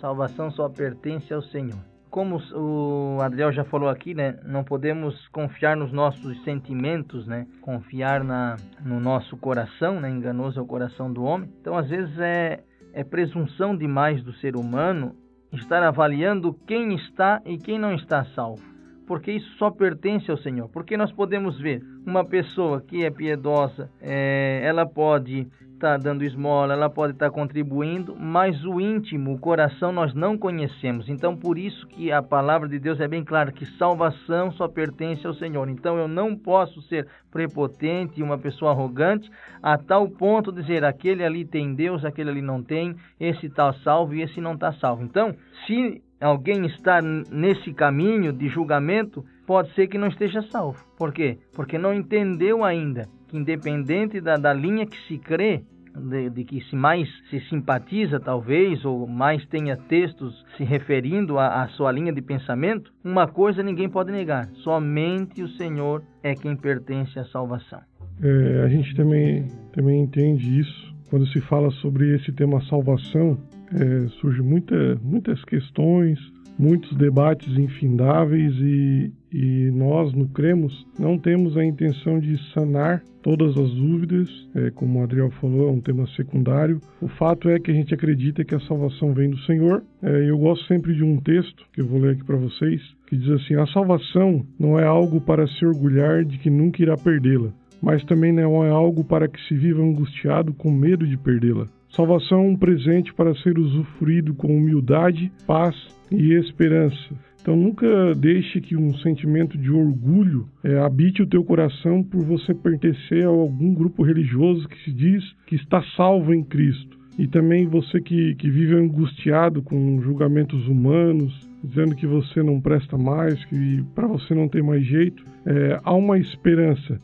Salvação 0.00 0.52
só 0.52 0.68
pertence 0.68 1.34
ao 1.34 1.42
Senhor. 1.42 1.95
Como 2.16 2.40
o 2.54 3.20
Adriel 3.20 3.52
já 3.52 3.62
falou 3.62 3.90
aqui, 3.90 4.14
né, 4.14 4.38
não 4.42 4.64
podemos 4.64 5.28
confiar 5.28 5.76
nos 5.76 5.92
nossos 5.92 6.42
sentimentos, 6.44 7.26
né, 7.26 7.46
confiar 7.60 8.24
na, 8.24 8.56
no 8.82 8.98
nosso 8.98 9.36
coração, 9.36 10.00
né, 10.00 10.08
enganoso 10.08 10.58
é 10.58 10.62
o 10.62 10.66
coração 10.66 11.12
do 11.12 11.22
homem. 11.22 11.50
Então, 11.60 11.76
às 11.76 11.90
vezes 11.90 12.18
é, 12.18 12.60
é 12.94 13.04
presunção 13.04 13.76
demais 13.76 14.22
do 14.22 14.32
ser 14.32 14.56
humano 14.56 15.14
estar 15.52 15.82
avaliando 15.82 16.54
quem 16.66 16.94
está 16.94 17.42
e 17.44 17.58
quem 17.58 17.78
não 17.78 17.94
está 17.94 18.24
salvo, 18.34 18.62
porque 19.06 19.32
isso 19.32 19.50
só 19.58 19.70
pertence 19.70 20.30
ao 20.30 20.38
Senhor. 20.38 20.70
Porque 20.70 20.96
nós 20.96 21.12
podemos 21.12 21.60
ver 21.60 21.82
uma 22.06 22.24
pessoa 22.24 22.80
que 22.80 23.04
é 23.04 23.10
piedosa, 23.10 23.90
é, 24.00 24.62
ela 24.64 24.86
pode 24.86 25.46
estar 25.76 25.92
tá 25.92 25.96
dando 25.96 26.24
esmola, 26.24 26.72
ela 26.72 26.90
pode 26.90 27.12
estar 27.12 27.26
tá 27.26 27.32
contribuindo, 27.32 28.16
mas 28.18 28.64
o 28.64 28.80
íntimo, 28.80 29.32
o 29.32 29.38
coração 29.38 29.92
nós 29.92 30.12
não 30.14 30.36
conhecemos. 30.36 31.08
Então, 31.08 31.36
por 31.36 31.56
isso 31.56 31.86
que 31.86 32.10
a 32.10 32.22
palavra 32.22 32.68
de 32.68 32.78
Deus 32.78 32.98
é 32.98 33.06
bem 33.06 33.22
clara 33.22 33.52
que 33.52 33.64
salvação 33.78 34.50
só 34.52 34.66
pertence 34.66 35.26
ao 35.26 35.34
Senhor. 35.34 35.68
Então, 35.68 35.96
eu 35.96 36.08
não 36.08 36.34
posso 36.34 36.82
ser 36.82 37.06
prepotente 37.30 38.22
uma 38.22 38.38
pessoa 38.38 38.72
arrogante 38.72 39.30
a 39.62 39.78
tal 39.78 40.08
ponto 40.08 40.50
de 40.50 40.62
dizer 40.62 40.84
aquele 40.84 41.22
ali 41.22 41.44
tem 41.44 41.74
Deus, 41.74 42.04
aquele 42.04 42.30
ali 42.30 42.42
não 42.42 42.62
tem, 42.62 42.96
esse 43.20 43.46
está 43.46 43.72
salvo 43.84 44.14
e 44.14 44.22
esse 44.22 44.40
não 44.40 44.54
está 44.54 44.72
salvo. 44.72 45.04
Então, 45.04 45.34
se 45.66 46.02
alguém 46.20 46.66
está 46.66 47.00
nesse 47.02 47.72
caminho 47.72 48.32
de 48.32 48.48
julgamento, 48.48 49.24
pode 49.46 49.72
ser 49.74 49.86
que 49.86 49.96
não 49.96 50.08
esteja 50.08 50.42
salvo. 50.42 50.84
Por 50.98 51.12
quê? 51.12 51.38
Porque 51.54 51.78
não 51.78 51.94
entendeu 51.94 52.64
ainda 52.64 53.08
que 53.28 53.36
independente 53.36 54.20
da, 54.20 54.36
da 54.36 54.52
linha 54.52 54.86
que 54.86 54.96
se 55.06 55.18
crê, 55.18 55.62
de, 55.96 56.30
de, 56.30 56.44
que 56.44 56.60
se 56.62 56.76
mais 56.76 57.08
se 57.30 57.40
simpatiza, 57.48 58.20
talvez, 58.20 58.84
ou 58.84 59.06
mais 59.06 59.44
tenha 59.46 59.76
textos 59.76 60.44
se 60.56 60.64
referindo 60.64 61.38
à, 61.38 61.66
sua 61.68 61.90
linha 61.90 62.12
de 62.12 62.20
pensamento, 62.20 62.92
uma 63.02 63.26
coisa 63.26 63.62
ninguém 63.62 63.88
pode 63.88 64.12
negar: 64.12 64.48
somente 64.56 65.42
o 65.42 65.48
Senhor 65.48 66.02
é 66.22 66.34
quem 66.34 66.56
pertence 66.56 67.18
à 67.18 67.24
salvação. 67.24 67.80
É, 68.22 68.62
a 68.64 68.68
gente 68.68 68.94
também, 68.94 69.46
também 69.72 70.02
entende 70.02 70.60
isso. 70.60 70.94
Quando 71.08 71.26
se 71.28 71.40
fala 71.40 71.70
sobre 71.70 72.14
esse 72.16 72.32
tema 72.32 72.60
salvação, 72.62 73.38
é, 73.72 74.08
surgem 74.20 74.42
muita, 74.42 74.96
muitas 75.02 75.42
questões, 75.44 76.18
muitos 76.58 76.96
debates 76.96 77.56
infindáveis 77.56 78.54
e, 78.58 79.12
e 79.32 79.70
nós, 79.72 80.12
no 80.12 80.28
Cremos, 80.28 80.86
não 80.98 81.18
temos 81.18 81.56
a 81.56 81.64
intenção 81.64 82.18
de 82.18 82.36
sanar 82.52 83.02
todas 83.22 83.58
as 83.58 83.70
dúvidas, 83.72 84.28
é, 84.54 84.70
como 84.70 85.00
o 85.00 85.02
Adriel 85.02 85.30
falou, 85.40 85.68
é 85.68 85.72
um 85.72 85.80
tema 85.80 86.06
secundário. 86.14 86.80
O 87.00 87.08
fato 87.08 87.48
é 87.48 87.58
que 87.58 87.72
a 87.72 87.74
gente 87.74 87.92
acredita 87.92 88.44
que 88.44 88.54
a 88.54 88.60
salvação 88.60 89.12
vem 89.12 89.30
do 89.30 89.38
Senhor. 89.40 89.82
É, 90.00 90.30
eu 90.30 90.38
gosto 90.38 90.64
sempre 90.66 90.94
de 90.94 91.02
um 91.02 91.16
texto 91.18 91.66
que 91.72 91.80
eu 91.80 91.86
vou 91.86 91.98
ler 91.98 92.12
aqui 92.12 92.24
para 92.24 92.36
vocês, 92.36 92.80
que 93.08 93.16
diz 93.16 93.28
assim: 93.30 93.54
A 93.54 93.66
salvação 93.66 94.46
não 94.58 94.78
é 94.78 94.84
algo 94.84 95.20
para 95.20 95.46
se 95.48 95.66
orgulhar 95.66 96.24
de 96.24 96.38
que 96.38 96.48
nunca 96.48 96.80
irá 96.80 96.96
perdê-la, 96.96 97.50
mas 97.82 98.04
também 98.04 98.32
não 98.32 98.64
é 98.64 98.70
algo 98.70 99.02
para 99.02 99.26
que 99.26 99.40
se 99.48 99.56
viva 99.56 99.82
angustiado 99.82 100.54
com 100.54 100.70
medo 100.70 101.04
de 101.04 101.18
perdê-la. 101.18 101.66
Salvação 101.88 102.44
é 102.44 102.48
um 102.48 102.56
presente 102.56 103.12
para 103.12 103.34
ser 103.36 103.58
usufruído 103.58 104.34
com 104.34 104.56
humildade, 104.56 105.32
paz 105.46 105.74
e 106.10 106.32
esperança. 106.34 107.14
Então 107.40 107.54
nunca 107.54 108.12
deixe 108.14 108.60
que 108.60 108.76
um 108.76 108.92
sentimento 108.98 109.56
de 109.56 109.70
orgulho 109.70 110.48
é, 110.64 110.78
habite 110.78 111.22
o 111.22 111.26
teu 111.26 111.44
coração 111.44 112.02
por 112.02 112.24
você 112.24 112.52
pertencer 112.52 113.24
a 113.24 113.28
algum 113.28 113.72
grupo 113.72 114.02
religioso 114.02 114.68
que 114.68 114.82
se 114.82 114.92
diz 114.92 115.24
que 115.46 115.54
está 115.54 115.80
salvo 115.96 116.34
em 116.34 116.42
Cristo. 116.42 116.98
E 117.18 117.26
também 117.26 117.66
você 117.66 118.00
que, 118.00 118.34
que 118.34 118.50
vive 118.50 118.74
angustiado 118.74 119.62
com 119.62 120.02
julgamentos 120.02 120.66
humanos, 120.66 121.32
dizendo 121.62 121.94
que 121.94 122.06
você 122.06 122.42
não 122.42 122.60
presta 122.60 122.98
mais, 122.98 123.42
que 123.46 123.82
para 123.94 124.06
você 124.06 124.34
não 124.34 124.48
tem 124.48 124.62
mais 124.62 124.84
jeito, 124.84 125.22
é, 125.46 125.80
há 125.82 125.94
uma 125.94 126.18
esperança. 126.18 127.00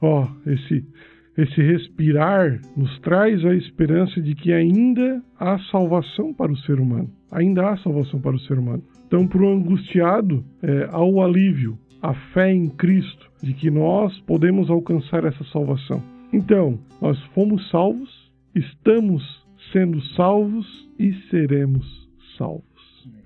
Ó, 0.00 0.24
oh, 0.24 0.50
esse 0.50 0.84
esse 1.36 1.62
respirar 1.62 2.60
nos 2.76 2.98
traz 2.98 3.44
a 3.44 3.54
esperança 3.54 4.20
de 4.20 4.34
que 4.34 4.52
ainda 4.52 5.22
há 5.38 5.56
salvação 5.70 6.34
para 6.34 6.50
o 6.50 6.56
ser 6.56 6.80
humano. 6.80 7.12
Ainda 7.30 7.68
há 7.68 7.76
salvação 7.78 8.20
para 8.20 8.36
o 8.36 8.40
ser 8.40 8.58
humano. 8.58 8.82
Então, 9.06 9.26
para 9.26 9.42
o 9.42 9.48
angustiado, 9.48 10.44
é, 10.62 10.88
há 10.90 11.02
o 11.02 11.22
alívio, 11.22 11.78
a 12.02 12.14
fé 12.32 12.52
em 12.52 12.68
Cristo, 12.68 13.30
de 13.42 13.54
que 13.54 13.70
nós 13.70 14.18
podemos 14.20 14.70
alcançar 14.70 15.24
essa 15.24 15.44
salvação. 15.44 16.02
Então, 16.32 16.78
nós 17.00 17.18
fomos 17.34 17.68
salvos, 17.70 18.30
estamos 18.54 19.22
sendo 19.72 20.00
salvos 20.14 20.66
e 20.98 21.12
seremos 21.30 22.08
salvos. 22.36 22.64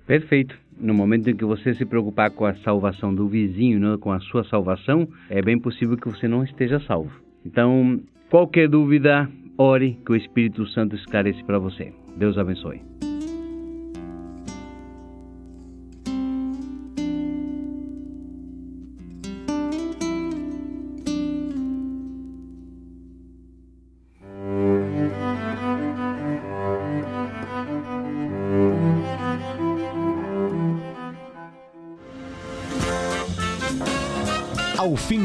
Perfeito. 0.05 0.57
No 0.79 0.93
momento 0.93 1.29
em 1.29 1.35
que 1.35 1.45
você 1.45 1.73
se 1.73 1.85
preocupar 1.85 2.31
com 2.31 2.45
a 2.45 2.55
salvação 2.55 3.13
do 3.13 3.27
vizinho, 3.27 3.79
não 3.79 3.97
com 3.97 4.11
a 4.11 4.19
sua 4.19 4.43
salvação, 4.43 5.07
é 5.29 5.41
bem 5.41 5.57
possível 5.59 5.95
que 5.95 6.09
você 6.09 6.27
não 6.27 6.43
esteja 6.43 6.79
salvo. 6.81 7.11
Então, 7.45 7.99
qualquer 8.29 8.67
dúvida, 8.67 9.29
ore 9.57 9.99
que 10.05 10.11
o 10.11 10.15
Espírito 10.15 10.65
Santo 10.67 10.95
esclarece 10.95 11.43
para 11.43 11.59
você. 11.59 11.93
Deus 12.17 12.37
abençoe. 12.37 12.92